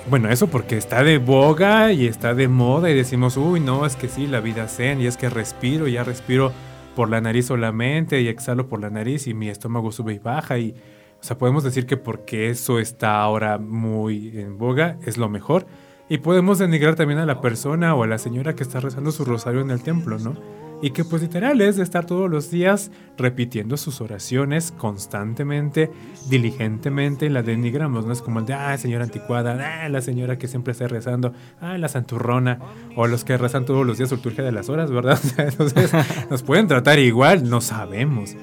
[0.09, 3.95] bueno, eso porque está de boga y está de moda y decimos, uy, no, es
[3.95, 6.53] que sí, la vida zen y es que respiro, ya respiro
[6.95, 10.57] por la nariz solamente y exhalo por la nariz y mi estómago sube y baja
[10.59, 10.75] y,
[11.19, 15.65] o sea, podemos decir que porque eso está ahora muy en boga es lo mejor
[16.07, 19.25] y podemos denigrar también a la persona o a la señora que está rezando su
[19.25, 20.35] rosario en el templo, ¿no?
[20.79, 25.91] Y que pues literal es estar todos los días repitiendo sus oraciones constantemente,
[26.29, 28.13] diligentemente, la denigramos, ¿no?
[28.13, 31.79] Es como el de, ah, señora anticuada, ah, la señora que siempre está rezando, ah,
[31.79, 32.59] la santurrona,
[32.95, 35.19] o los que rezan todos los días su liturgia de las horas, ¿verdad?
[35.37, 35.91] Entonces,
[36.29, 38.35] nos pueden tratar igual, no sabemos.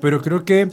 [0.00, 0.68] Pero creo que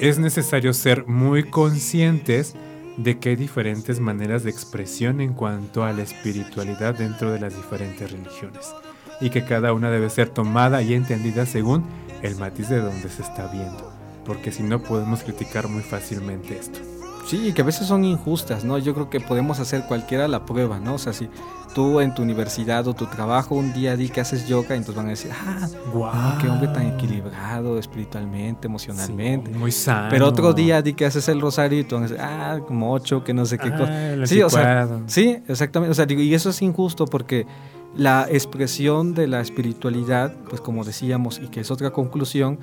[0.00, 2.56] es necesario ser muy conscientes
[2.96, 7.56] de que hay diferentes maneras de expresión en cuanto a la espiritualidad dentro de las
[7.56, 8.74] diferentes religiones
[9.20, 11.84] y que cada una debe ser tomada y entendida según
[12.22, 13.92] el matiz de donde se está viendo,
[14.24, 16.78] porque si no podemos criticar muy fácilmente esto.
[17.26, 18.76] Sí, que a veces son injustas, ¿no?
[18.76, 20.94] Yo creo que podemos hacer cualquiera la prueba, ¿no?
[20.94, 21.30] O sea, si
[21.74, 25.06] tú en tu universidad o tu trabajo un día di que haces yoga, entonces van
[25.06, 26.38] a decir, ah, Guau.
[26.38, 29.50] qué hombre tan equilibrado espiritualmente, emocionalmente.
[29.50, 30.08] Sí, muy sano.
[30.10, 32.92] Pero otro día di que haces el rosario y tú vas a decir, ah, como
[32.92, 34.26] ocho, que no sé qué Ah, cosa.
[34.26, 35.92] Sí, o sea, sí, exactamente.
[35.92, 37.46] O sea, digo, y eso es injusto porque
[37.96, 42.58] la expresión de la espiritualidad, pues como decíamos, y que es otra conclusión,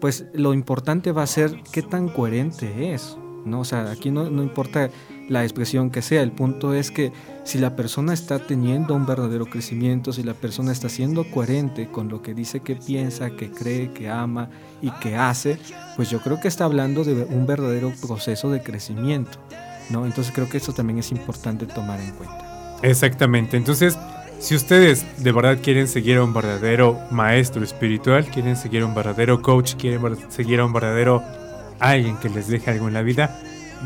[0.00, 3.16] pues lo importante va a ser qué tan coherente es.
[3.44, 3.60] ¿no?
[3.60, 4.90] O sea, aquí no, no importa
[5.28, 7.12] la expresión que sea, el punto es que
[7.44, 12.08] si la persona está teniendo un verdadero crecimiento, si la persona está siendo coherente con
[12.08, 14.50] lo que dice que piensa, que cree, que ama
[14.82, 15.58] y que hace,
[15.96, 19.38] pues yo creo que está hablando de un verdadero proceso de crecimiento.
[19.90, 20.06] ¿no?
[20.06, 22.78] Entonces creo que eso también es importante tomar en cuenta.
[22.82, 23.56] Exactamente.
[23.56, 23.98] Entonces,
[24.38, 28.94] si ustedes de verdad quieren seguir a un verdadero maestro espiritual, quieren seguir a un
[28.94, 31.22] verdadero coach, quieren seguir a un verdadero
[31.80, 33.40] alguien que les deje algo en la vida,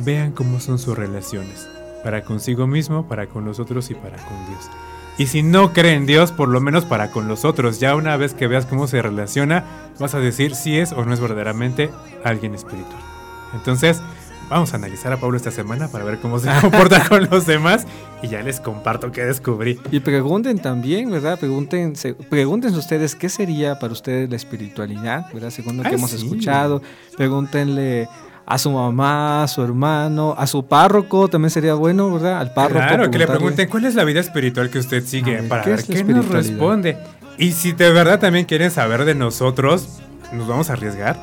[0.04, 1.68] vean cómo son sus relaciones.
[2.02, 4.70] Para consigo mismo, para con los otros y para con Dios.
[5.18, 7.80] Y si no creen en Dios, por lo menos para con los otros.
[7.80, 9.64] Ya una vez que veas cómo se relaciona,
[9.98, 11.90] vas a decir si es o no es verdaderamente
[12.24, 13.02] alguien espiritual.
[13.52, 14.00] Entonces,
[14.48, 17.86] vamos a analizar a Pablo esta semana para ver cómo se comporta con los demás.
[18.22, 19.78] Y ya les comparto qué descubrí.
[19.92, 21.38] Y pregunten también, ¿verdad?
[21.38, 25.50] Pregúntense, pregúntense ustedes qué sería para ustedes la espiritualidad, ¿verdad?
[25.50, 26.16] Según lo que Ah, hemos sí.
[26.16, 26.82] escuchado.
[27.16, 28.08] Pregúntenle
[28.46, 32.38] a su mamá, a su hermano, a su párroco, también sería bueno, ¿verdad?
[32.40, 32.80] Al párroco.
[32.86, 35.70] Claro, que le pregunten cuál es la vida espiritual que usted sigue ver, para ¿qué
[35.70, 36.96] ver qué nos responde.
[37.36, 40.00] Y si de verdad también quieren saber de nosotros,
[40.32, 41.16] nos vamos a arriesgar.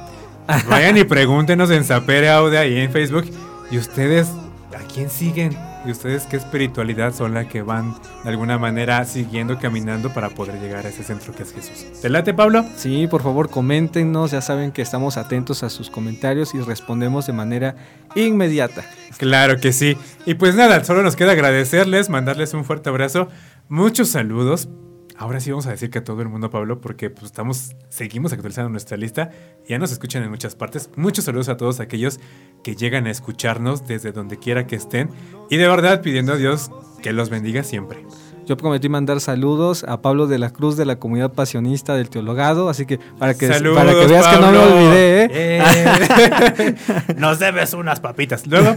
[0.69, 3.25] Vayan y pregúntenos en Sapere Audia y en Facebook.
[3.71, 4.27] ¿Y ustedes
[4.75, 5.57] a quién siguen?
[5.85, 10.59] ¿Y ustedes qué espiritualidad son la que van de alguna manera siguiendo, caminando para poder
[10.59, 11.99] llegar a ese centro que es Jesús?
[12.01, 12.65] ¿Te late, Pablo?
[12.75, 14.31] Sí, por favor, coméntenos.
[14.31, 17.75] Ya saben que estamos atentos a sus comentarios y respondemos de manera
[18.15, 18.83] inmediata.
[19.17, 19.97] Claro que sí.
[20.25, 23.29] Y pues nada, solo nos queda agradecerles, mandarles un fuerte abrazo,
[23.67, 24.69] muchos saludos.
[25.17, 28.33] Ahora sí vamos a decir que a todo el mundo, Pablo, porque pues estamos, seguimos
[28.33, 29.31] actualizando nuestra lista.
[29.67, 30.89] Ya nos escuchan en muchas partes.
[30.97, 32.19] Muchos saludos a todos aquellos
[32.63, 35.09] que llegan a escucharnos desde donde quiera que estén.
[35.49, 36.69] Y de verdad pidiendo a Dios
[37.01, 38.03] que los bendiga siempre.
[38.45, 42.69] Yo prometí mandar saludos a Pablo de la Cruz de la comunidad pasionista del teologado,
[42.69, 45.29] así que para que, Saludos, para que veas que no me olvidé, ¿eh?
[45.31, 46.75] Eh.
[47.17, 48.45] Nos debes unas papitas.
[48.45, 48.75] Luego.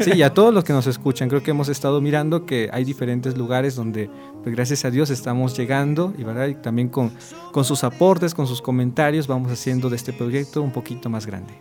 [0.00, 2.84] Sí, y a todos los que nos escuchan, creo que hemos estado mirando que hay
[2.84, 4.10] diferentes lugares donde,
[4.42, 6.48] pues gracias a Dios, estamos llegando y, ¿verdad?
[6.48, 7.12] y también con,
[7.50, 11.54] con sus aportes, con sus comentarios, vamos haciendo de este proyecto un poquito más grande.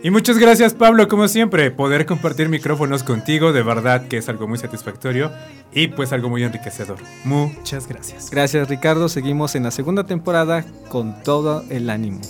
[0.00, 4.46] Y muchas gracias Pablo, como siempre, poder compartir micrófonos contigo, de verdad que es algo
[4.46, 5.32] muy satisfactorio
[5.72, 6.98] y pues algo muy enriquecedor.
[7.24, 8.30] Muchas gracias.
[8.30, 12.20] Gracias Ricardo, seguimos en la segunda temporada con todo el ánimo.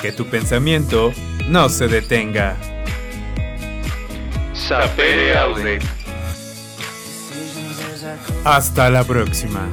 [0.00, 1.12] Que tu pensamiento
[1.46, 2.56] no se detenga.
[4.54, 5.78] Sapere Aude.
[8.44, 9.68] Hasta la próxima.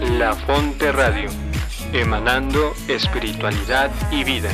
[0.00, 1.30] La Fonte Radio,
[1.92, 4.50] emanando espiritualidad y vida.